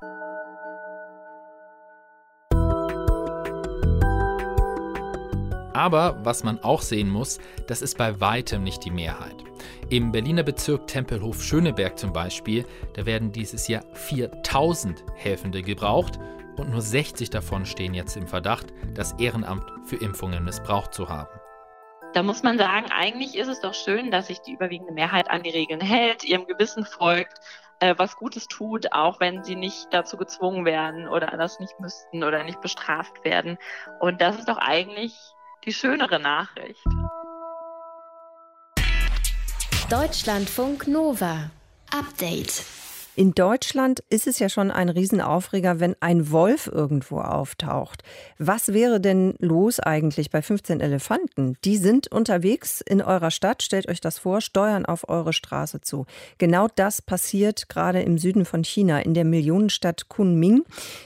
Aber 5.73 6.19
was 6.25 6.43
man 6.43 6.59
auch 6.63 6.83
sehen 6.83 7.09
muss, 7.09 7.39
das 7.67 7.83
ist 7.83 7.97
bei 7.97 8.21
weitem 8.21 8.63
nicht 8.65 8.85
die 8.85 8.91
Mehrheit. 8.91 9.37
Im 9.89 10.13
Berliner 10.13 10.43
Bezirk 10.43 10.87
Tempelhof-Schöneberg 10.87 11.99
zum 11.99 12.13
Beispiel, 12.13 12.67
da 12.95 13.07
werden 13.07 13.33
dieses 13.33 13.69
Jahr 13.69 13.83
4000 13.93 15.05
Helfende 15.15 15.63
gebraucht 15.63 16.19
und 16.57 16.71
nur 16.71 16.81
60 16.81 17.31
davon 17.31 17.67
stehen 17.67 17.95
jetzt 17.95 18.17
im 18.17 18.27
Verdacht, 18.27 18.67
das 18.95 19.13
Ehrenamt 19.15 19.65
für 19.85 19.97
Impfungen 19.97 20.45
missbraucht 20.45 20.93
zu 20.93 21.09
haben. 21.09 21.31
Da 22.13 22.25
muss 22.25 22.43
man 22.43 22.59
sagen, 22.59 22.87
eigentlich 22.91 23.37
ist 23.37 23.47
es 23.47 23.61
doch 23.61 23.75
schön, 23.75 24.11
dass 24.11 24.27
sich 24.27 24.41
die 24.41 24.53
überwiegende 24.53 24.93
Mehrheit 24.93 25.31
an 25.31 25.45
die 25.45 25.51
Regeln 25.51 25.81
hält, 25.81 26.25
ihrem 26.25 26.47
Gewissen 26.47 26.85
folgt, 26.85 27.39
äh, 27.79 27.95
was 27.99 28.17
Gutes 28.17 28.49
tut, 28.49 28.93
auch 28.93 29.21
wenn 29.21 29.45
sie 29.45 29.55
nicht 29.55 29.87
dazu 29.93 30.17
gezwungen 30.17 30.65
werden 30.65 31.09
oder 31.09 31.29
das 31.29 31.61
nicht 31.61 31.79
müssten 31.79 32.25
oder 32.25 32.43
nicht 32.43 32.61
bestraft 32.61 33.25
werden. 33.25 33.59
Und 34.01 34.21
das 34.21 34.39
ist 34.39 34.49
doch 34.49 34.59
eigentlich 34.59 35.17
die 35.65 35.73
schönere 35.73 36.19
Nachricht. 36.19 36.85
Deutschlandfunk 39.89 40.87
Nova. 40.87 41.51
Update. 41.93 42.65
In 43.21 43.35
Deutschland 43.35 44.03
ist 44.09 44.27
es 44.27 44.39
ja 44.39 44.49
schon 44.49 44.71
ein 44.71 44.89
Riesenaufreger, 44.89 45.79
wenn 45.79 45.95
ein 46.01 46.31
Wolf 46.31 46.71
irgendwo 46.73 47.19
auftaucht. 47.19 48.03
Was 48.39 48.73
wäre 48.73 48.99
denn 48.99 49.35
los 49.39 49.79
eigentlich 49.79 50.31
bei 50.31 50.41
15 50.41 50.81
Elefanten? 50.81 51.59
Die 51.67 51.77
sind 51.77 52.11
unterwegs 52.11 52.81
in 52.81 53.03
eurer 53.03 53.31
Stadt, 53.31 53.63
stellt 53.63 53.91
euch 53.91 54.01
das 54.01 54.19
vor, 54.19 54.41
steuern 54.41 54.87
auf 54.87 55.07
eure 55.11 55.35
Straße 55.35 55.83
zu. 55.83 56.07
Genau 56.39 56.69
das 56.75 57.03
passiert 57.03 57.69
gerade 57.69 58.01
im 58.01 58.17
Süden 58.17 58.47
von 58.47 58.65
China, 58.65 59.01
in 59.01 59.13
der 59.13 59.27
Millionenstadt 59.27 60.09
Kunming. 60.09 60.65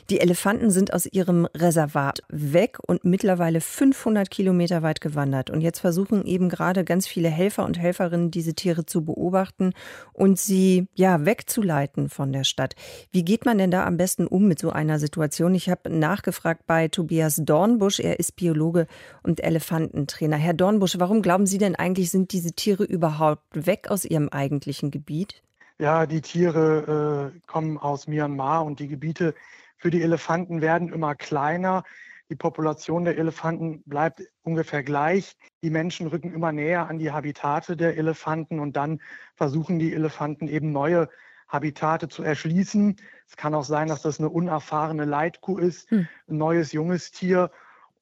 Die 0.09 0.21
Elefanten 0.21 0.71
sind 0.71 0.93
aus 0.93 1.07
ihrem 1.07 1.47
Reservat 1.47 2.21
weg 2.29 2.79
und 2.87 3.05
mittlerweile 3.05 3.61
500 3.61 4.31
Kilometer 4.31 4.83
weit 4.85 5.01
gewandert. 5.01 5.51
Und 5.51 5.63
jetzt 5.63 5.81
versuchen 5.81 6.25
eben 6.25 6.49
gerade 6.49 6.85
ganz 6.85 7.09
viele 7.09 7.29
Helfer 7.29 7.65
und 7.65 7.77
Helferinnen, 7.77 8.31
diese 8.31 8.55
Tiere 8.55 8.87
zu 8.87 9.05
beobachten 9.05 9.73
und 10.13 10.39
sie 10.39 10.87
ja 10.95 11.27
wegzuleiten 11.27 12.04
Minuten 12.05 12.09
von 12.09 12.33
der 12.33 12.45
Stadt. 12.45 12.75
Wie 13.11 13.25
geht 13.25 13.45
man 13.45 13.59
denn 13.59 13.71
da 13.71 13.85
am 13.85 13.97
besten 13.97 14.27
um 14.27 14.47
mit 14.47 14.59
so 14.59 14.71
einer 14.71 14.99
Situation? 14.99 15.55
Ich 15.55 15.69
habe 15.69 15.91
nachgefragt 15.91 16.67
bei 16.67 16.89
Tobias 16.89 17.41
Dornbusch. 17.43 18.01
Er 18.01 18.19
ist 18.19 18.37
Biologe 18.37 18.87
und 19.23 19.43
Elefantentrainer. 19.43 20.37
Herr 20.37 20.55
Dornbusch, 20.55 20.99
warum 20.99 21.23
glauben 21.23 21.47
Sie 21.47 21.59
denn 21.59 21.75
eigentlich, 21.75 22.11
sind 22.11 22.33
diese 22.33 22.53
Tiere 22.53 22.85
überhaupt 22.85 23.67
weg 23.67 23.91
aus 23.91 24.05
ihrem 24.05 24.29
eigentlichen 24.29 24.91
Gebiet? 24.91 25.43
Ja, 25.79 26.07
die 26.07 26.21
Tiere 26.21 27.33
äh, 27.35 27.41
kommen 27.47 27.79
aus 27.79 28.07
Myanmar 28.07 28.65
und 28.65 28.79
die 28.79 28.89
Gebiete 28.89 29.35
für 29.77 29.91
die 29.91 30.03
Elefanten 30.03 30.61
werden 30.61 30.93
immer 30.93 31.15
kleiner. 31.15 31.83
Die 32.31 32.37
Population 32.37 33.05
der 33.05 33.19
Elefanten 33.19 33.83
bleibt 33.85 34.23
ungefähr 34.43 34.83
gleich. 34.83 35.37
Die 35.63 35.71
Menschen 35.71 36.07
rücken 36.07 36.33
immer 36.33 36.53
näher 36.53 36.89
an 36.89 36.99
die 36.99 37.11
Habitate 37.11 37.77
der 37.77 37.99
Elefanten 37.99 38.61
und 38.61 38.77
dann 38.77 39.01
versuchen 39.35 39.79
die 39.79 39.93
Elefanten 39.93 40.49
eben 40.49 40.73
neue 40.73 41.09
Habitate 41.55 42.09
zu 42.09 42.23
erschließen. 42.23 42.97
Es 43.27 43.37
kann 43.37 43.55
auch 43.55 43.65
sein, 43.65 43.89
dass 43.89 44.03
das 44.03 44.19
eine 44.19 44.29
unerfahrene 44.29 45.07
Leitkuh 45.07 45.57
ist, 45.57 45.91
hm. 45.91 46.07
ein 46.29 46.37
neues 46.37 46.73
junges 46.73 47.11
Tier 47.11 47.51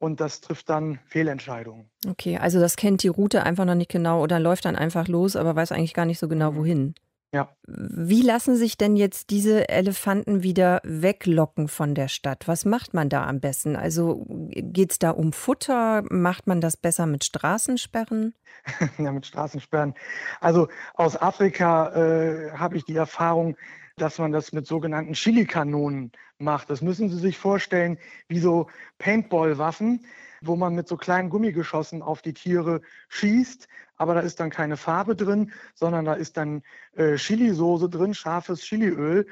und 0.02 0.20
das 0.20 0.40
trifft 0.40 0.68
dann 0.68 0.98
Fehlentscheidungen. 1.06 1.88
Okay, 2.08 2.36
also 2.36 2.58
das 2.58 2.74
kennt 2.74 3.04
die 3.04 3.08
Route 3.08 3.44
einfach 3.44 3.64
noch 3.64 3.76
nicht 3.76 3.90
genau 3.90 4.20
oder 4.20 4.40
läuft 4.40 4.64
dann 4.64 4.74
einfach 4.74 5.06
los, 5.06 5.36
aber 5.36 5.54
weiß 5.54 5.70
eigentlich 5.70 5.94
gar 5.94 6.06
nicht 6.06 6.18
so 6.18 6.26
genau 6.26 6.50
mhm. 6.50 6.56
wohin. 6.56 6.94
Ja. 7.34 7.48
Wie 7.66 8.20
lassen 8.20 8.56
sich 8.56 8.76
denn 8.76 8.94
jetzt 8.94 9.30
diese 9.30 9.68
Elefanten 9.70 10.42
wieder 10.42 10.82
weglocken 10.84 11.68
von 11.68 11.94
der 11.94 12.08
Stadt? 12.08 12.46
Was 12.46 12.66
macht 12.66 12.92
man 12.92 13.08
da 13.08 13.26
am 13.26 13.40
besten? 13.40 13.74
Also 13.74 14.26
geht 14.28 14.92
es 14.92 14.98
da 14.98 15.10
um 15.10 15.32
Futter? 15.32 16.04
Macht 16.10 16.46
man 16.46 16.60
das 16.60 16.76
besser 16.76 17.06
mit 17.06 17.24
Straßensperren? 17.24 18.34
ja, 18.98 19.12
mit 19.12 19.24
Straßensperren. 19.24 19.94
Also 20.40 20.68
aus 20.92 21.20
Afrika 21.20 21.94
äh, 21.94 22.52
habe 22.52 22.76
ich 22.76 22.84
die 22.84 22.96
Erfahrung, 22.96 23.56
dass 23.96 24.18
man 24.18 24.32
das 24.32 24.52
mit 24.52 24.66
sogenannten 24.66 25.12
Chili-Kanonen 25.14 26.12
macht. 26.38 26.70
Das 26.70 26.82
müssen 26.82 27.08
Sie 27.08 27.18
sich 27.18 27.38
vorstellen, 27.38 27.98
wie 28.28 28.38
so 28.38 28.68
Paintball-Waffen 28.98 30.04
wo 30.42 30.56
man 30.56 30.74
mit 30.74 30.88
so 30.88 30.96
kleinen 30.96 31.30
Gummigeschossen 31.30 32.02
auf 32.02 32.22
die 32.22 32.34
Tiere 32.34 32.82
schießt. 33.08 33.68
Aber 33.96 34.14
da 34.14 34.20
ist 34.20 34.40
dann 34.40 34.50
keine 34.50 34.76
Farbe 34.76 35.14
drin, 35.14 35.52
sondern 35.74 36.04
da 36.04 36.14
ist 36.14 36.36
dann 36.36 36.62
äh, 36.96 37.16
Chili-Soße 37.16 37.88
drin, 37.88 38.14
scharfes 38.14 38.62
Chiliöl. 38.62 39.26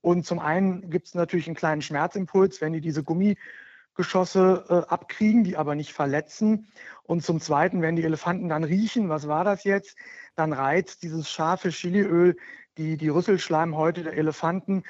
Und 0.00 0.26
zum 0.26 0.38
einen 0.38 0.90
gibt 0.90 1.08
es 1.08 1.14
natürlich 1.14 1.46
einen 1.46 1.56
kleinen 1.56 1.82
Schmerzimpuls, 1.82 2.60
wenn 2.60 2.72
die 2.72 2.80
diese 2.80 3.02
Gummigeschosse 3.02 4.64
äh, 4.68 4.92
abkriegen, 4.92 5.44
die 5.44 5.56
aber 5.56 5.74
nicht 5.74 5.92
verletzen. 5.92 6.68
Und 7.02 7.24
zum 7.24 7.40
Zweiten, 7.40 7.82
wenn 7.82 7.96
die 7.96 8.04
Elefanten 8.04 8.48
dann 8.48 8.64
riechen, 8.64 9.08
was 9.08 9.26
war 9.28 9.44
das 9.44 9.64
jetzt, 9.64 9.96
dann 10.36 10.52
reizt 10.52 11.02
dieses 11.02 11.28
scharfe 11.28 11.70
Chiliöl 11.70 12.36
die, 12.78 12.96
die 12.96 13.08
Rüsselschleimhäute 13.08 14.02
der 14.02 14.16
Elefanten. 14.16 14.84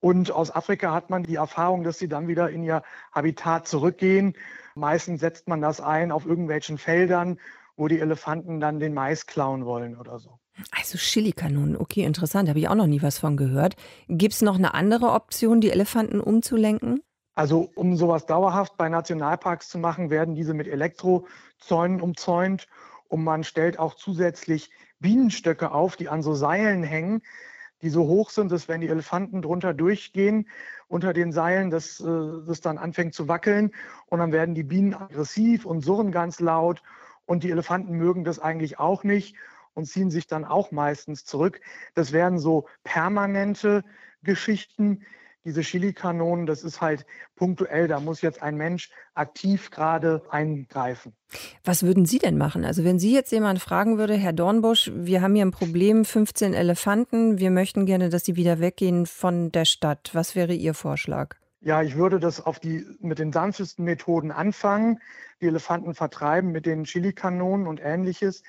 Und 0.00 0.30
aus 0.30 0.54
Afrika 0.54 0.92
hat 0.92 1.10
man 1.10 1.22
die 1.22 1.36
Erfahrung, 1.36 1.82
dass 1.82 1.98
sie 1.98 2.08
dann 2.08 2.28
wieder 2.28 2.50
in 2.50 2.62
ihr 2.62 2.82
Habitat 3.12 3.66
zurückgehen. 3.66 4.34
Meistens 4.74 5.20
setzt 5.20 5.48
man 5.48 5.60
das 5.60 5.80
ein 5.80 6.12
auf 6.12 6.26
irgendwelchen 6.26 6.78
Feldern, 6.78 7.38
wo 7.76 7.88
die 7.88 8.00
Elefanten 8.00 8.60
dann 8.60 8.78
den 8.78 8.94
Mais 8.94 9.26
klauen 9.26 9.64
wollen 9.64 9.96
oder 9.96 10.18
so. 10.18 10.38
Also 10.70 10.96
Chilikanonen, 10.96 11.76
okay, 11.76 12.04
interessant, 12.04 12.48
habe 12.48 12.58
ich 12.58 12.68
auch 12.68 12.74
noch 12.74 12.86
nie 12.86 13.02
was 13.02 13.18
von 13.18 13.36
gehört. 13.36 13.76
Gibt 14.08 14.34
es 14.34 14.42
noch 14.42 14.56
eine 14.56 14.74
andere 14.74 15.10
Option, 15.12 15.60
die 15.60 15.70
Elefanten 15.70 16.20
umzulenken? 16.20 17.02
Also 17.34 17.70
um 17.74 17.96
sowas 17.96 18.24
dauerhaft 18.24 18.78
bei 18.78 18.88
Nationalparks 18.88 19.68
zu 19.68 19.78
machen, 19.78 20.08
werden 20.08 20.34
diese 20.34 20.54
mit 20.54 20.66
Elektrozäunen 20.66 22.00
umzäunt 22.00 22.66
und 23.08 23.22
man 23.22 23.44
stellt 23.44 23.78
auch 23.78 23.94
zusätzlich 23.94 24.70
Bienenstöcke 25.00 25.72
auf, 25.72 25.96
die 25.96 26.08
an 26.08 26.22
so 26.22 26.34
Seilen 26.34 26.82
hängen, 26.82 27.22
die 27.82 27.90
so 27.90 28.06
hoch 28.06 28.30
sind, 28.30 28.50
dass 28.50 28.68
wenn 28.68 28.80
die 28.80 28.88
Elefanten 28.88 29.42
drunter 29.42 29.74
durchgehen, 29.74 30.48
unter 30.88 31.12
den 31.12 31.32
Seilen, 31.32 31.70
dass 31.70 32.00
äh, 32.00 32.04
das 32.46 32.60
dann 32.60 32.78
anfängt 32.78 33.14
zu 33.14 33.28
wackeln 33.28 33.72
und 34.06 34.18
dann 34.18 34.32
werden 34.32 34.54
die 34.54 34.62
Bienen 34.62 34.94
aggressiv 34.94 35.66
und 35.66 35.82
surren 35.82 36.12
ganz 36.12 36.40
laut 36.40 36.82
und 37.26 37.42
die 37.42 37.50
Elefanten 37.50 37.92
mögen 37.94 38.24
das 38.24 38.38
eigentlich 38.38 38.78
auch 38.78 39.04
nicht 39.04 39.36
und 39.74 39.86
ziehen 39.86 40.10
sich 40.10 40.26
dann 40.26 40.44
auch 40.44 40.72
meistens 40.72 41.24
zurück. 41.24 41.60
Das 41.94 42.12
wären 42.12 42.38
so 42.38 42.66
permanente 42.82 43.84
Geschichten. 44.22 45.04
Diese 45.46 45.60
Chili-Kanonen, 45.60 46.44
das 46.44 46.64
ist 46.64 46.80
halt 46.80 47.06
punktuell, 47.36 47.86
da 47.86 48.00
muss 48.00 48.20
jetzt 48.20 48.42
ein 48.42 48.56
Mensch 48.56 48.90
aktiv 49.14 49.70
gerade 49.70 50.22
eingreifen. 50.28 51.12
Was 51.62 51.84
würden 51.84 52.04
Sie 52.04 52.18
denn 52.18 52.36
machen? 52.36 52.64
Also 52.64 52.82
wenn 52.82 52.98
Sie 52.98 53.14
jetzt 53.14 53.30
jemand 53.30 53.60
fragen 53.60 53.96
würde, 53.96 54.14
Herr 54.14 54.32
Dornbusch, 54.32 54.90
wir 54.92 55.22
haben 55.22 55.36
hier 55.36 55.46
ein 55.46 55.52
Problem, 55.52 56.04
15 56.04 56.52
Elefanten, 56.52 57.38
wir 57.38 57.52
möchten 57.52 57.86
gerne, 57.86 58.08
dass 58.08 58.24
sie 58.24 58.34
wieder 58.34 58.58
weggehen 58.58 59.06
von 59.06 59.52
der 59.52 59.66
Stadt. 59.66 60.10
Was 60.14 60.34
wäre 60.34 60.52
Ihr 60.52 60.74
Vorschlag? 60.74 61.36
Ja, 61.60 61.80
ich 61.80 61.94
würde 61.94 62.18
das 62.18 62.44
auf 62.44 62.58
die 62.58 62.84
mit 62.98 63.20
den 63.20 63.32
sanftesten 63.32 63.84
Methoden 63.84 64.32
anfangen, 64.32 64.98
die 65.40 65.46
Elefanten 65.46 65.94
vertreiben 65.94 66.50
mit 66.50 66.66
den 66.66 66.82
Chili-Kanonen 66.82 67.68
und 67.68 67.80
ähnliches. 67.80 68.42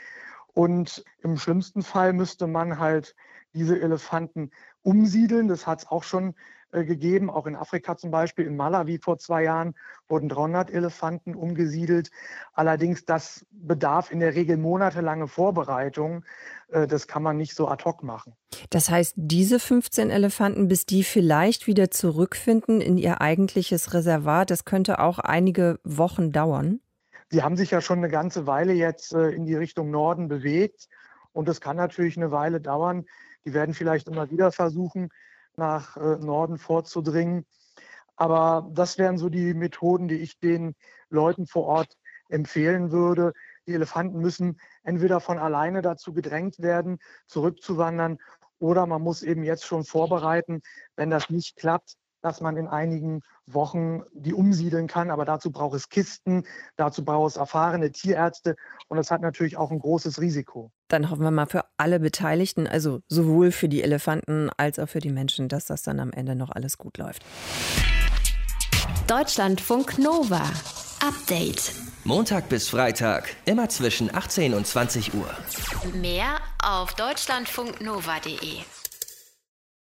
Und 0.48 1.04
im 1.22 1.38
schlimmsten 1.38 1.84
Fall 1.84 2.14
müsste 2.14 2.48
man 2.48 2.80
halt 2.80 3.16
diese 3.54 3.80
Elefanten 3.80 4.50
umsiedeln. 4.82 5.48
Das 5.48 5.68
hat 5.68 5.80
es 5.80 5.88
auch 5.88 6.04
schon 6.04 6.34
gegeben, 6.72 7.30
auch 7.30 7.46
in 7.48 7.56
Afrika 7.56 7.98
zum 7.98 8.12
Beispiel. 8.12 8.46
In 8.46 8.56
Malawi 8.56 9.00
vor 9.00 9.18
zwei 9.18 9.44
Jahren 9.44 9.76
wurden 10.08 10.30
300 10.30 10.72
Elefanten 10.72 11.36
umgesiedelt. 11.36 12.12
Allerdings, 12.54 13.06
das 13.06 13.46
bedarf 13.52 14.12
in 14.12 14.20
der 14.20 14.36
Regel 14.36 14.58
monatelange 14.58 15.28
Vorbereitung. 15.28 16.24
Äh, 16.70 16.88
das 16.88 17.08
kann 17.08 17.24
man 17.24 17.38
nicht 17.38 17.56
so 17.56 17.68
ad 17.68 17.84
hoc 17.86 18.04
machen. 18.04 18.34
Das 18.70 18.90
heißt, 18.90 19.14
diese 19.16 19.60
15 19.60 20.10
Elefanten, 20.10 20.68
bis 20.68 20.86
die 20.86 21.04
vielleicht 21.04 21.68
wieder 21.68 21.92
zurückfinden 21.92 22.82
in 22.82 22.98
ihr 22.98 23.22
eigentliches 23.22 23.94
Reservat, 23.94 24.52
das 24.52 24.66
könnte 24.66 25.00
auch 25.00 25.20
einige 25.20 25.80
Wochen 25.84 26.32
dauern? 26.32 26.82
Sie 27.30 27.44
haben 27.44 27.58
sich 27.58 27.72
ja 27.72 27.82
schon 27.82 27.98
eine 28.00 28.10
ganze 28.10 28.48
Weile 28.48 28.74
jetzt 28.74 29.14
äh, 29.14 29.30
in 29.30 29.46
die 29.46 29.56
Richtung 29.56 29.92
Norden 29.92 30.28
bewegt. 30.28 30.88
Und 31.34 31.48
das 31.48 31.62
kann 31.62 31.78
natürlich 31.78 32.18
eine 32.18 32.32
Weile 32.32 32.60
dauern. 32.60 33.06
Die 33.46 33.54
werden 33.54 33.74
vielleicht 33.74 34.08
immer 34.08 34.32
wieder 34.32 34.52
versuchen, 34.52 35.10
nach 35.58 35.98
äh, 35.98 36.18
Norden 36.18 36.58
vorzudringen. 36.58 37.46
Aber 38.16 38.70
das 38.72 38.98
wären 38.98 39.18
so 39.18 39.30
die 39.30 39.54
Methoden, 39.54 40.08
die 40.08 40.16
ich 40.16 40.40
den 40.40 40.76
Leuten 41.10 41.46
vor 41.46 41.66
Ort 41.66 41.98
empfehlen 42.30 42.92
würde. 42.92 43.34
Die 43.68 43.74
Elefanten 43.74 44.20
müssen 44.20 44.60
entweder 44.84 45.20
von 45.20 45.38
alleine 45.38 45.82
dazu 45.82 46.14
gedrängt 46.14 46.60
werden, 46.60 47.00
zurückzuwandern, 47.28 48.18
oder 48.60 48.88
man 48.88 49.04
muss 49.04 49.22
eben 49.22 49.44
jetzt 49.44 49.66
schon 49.66 49.84
vorbereiten, 49.84 50.62
wenn 50.96 51.12
das 51.12 51.30
nicht 51.30 51.58
klappt, 51.58 51.96
dass 52.22 52.42
man 52.42 52.58
in 52.58 52.68
einigen 52.68 53.22
Wochen 53.46 54.02
die 54.14 54.34
umsiedeln 54.34 54.88
kann. 54.88 55.12
Aber 55.12 55.26
dazu 55.26 55.52
braucht 55.52 55.76
es 55.76 55.90
Kisten, 55.90 56.44
dazu 56.76 57.04
braucht 57.04 57.32
es 57.32 57.38
erfahrene 57.38 57.92
Tierärzte 57.92 58.56
und 58.88 58.98
das 58.98 59.12
hat 59.12 59.22
natürlich 59.22 59.58
auch 59.58 59.72
ein 59.72 59.80
großes 59.80 60.22
Risiko. 60.22 60.72
Dann 60.88 61.10
hoffen 61.10 61.24
wir 61.24 61.32
mal 61.32 61.48
für 61.48 61.66
alle 61.78 62.00
Beteiligten, 62.00 62.68
also 62.68 63.02
sowohl 63.08 63.52
für 63.52 63.70
die 63.70 63.84
Elefanten 63.84 64.50
als 64.58 64.80
auch 64.80 64.90
für 64.90 65.00
die 65.00 65.12
Menschen, 65.12 65.50
dass 65.50 65.66
das 65.66 65.82
dann 65.84 66.00
am 66.00 66.12
Ende 66.12 66.36
noch 66.36 66.52
alles 66.52 66.78
gut 66.78 66.98
läuft. 66.98 67.24
Deutschlandfunk 69.08 69.98
Nova. 70.00 70.44
Update. 71.06 71.74
Montag 72.04 72.50
bis 72.50 72.70
Freitag, 72.70 73.36
immer 73.46 73.70
zwischen 73.70 74.14
18 74.14 74.54
und 74.54 74.66
20 74.66 75.14
Uhr. 75.14 75.30
Mehr 75.94 76.40
auf 76.64 76.94
deutschlandfunknova.de. 76.96 78.77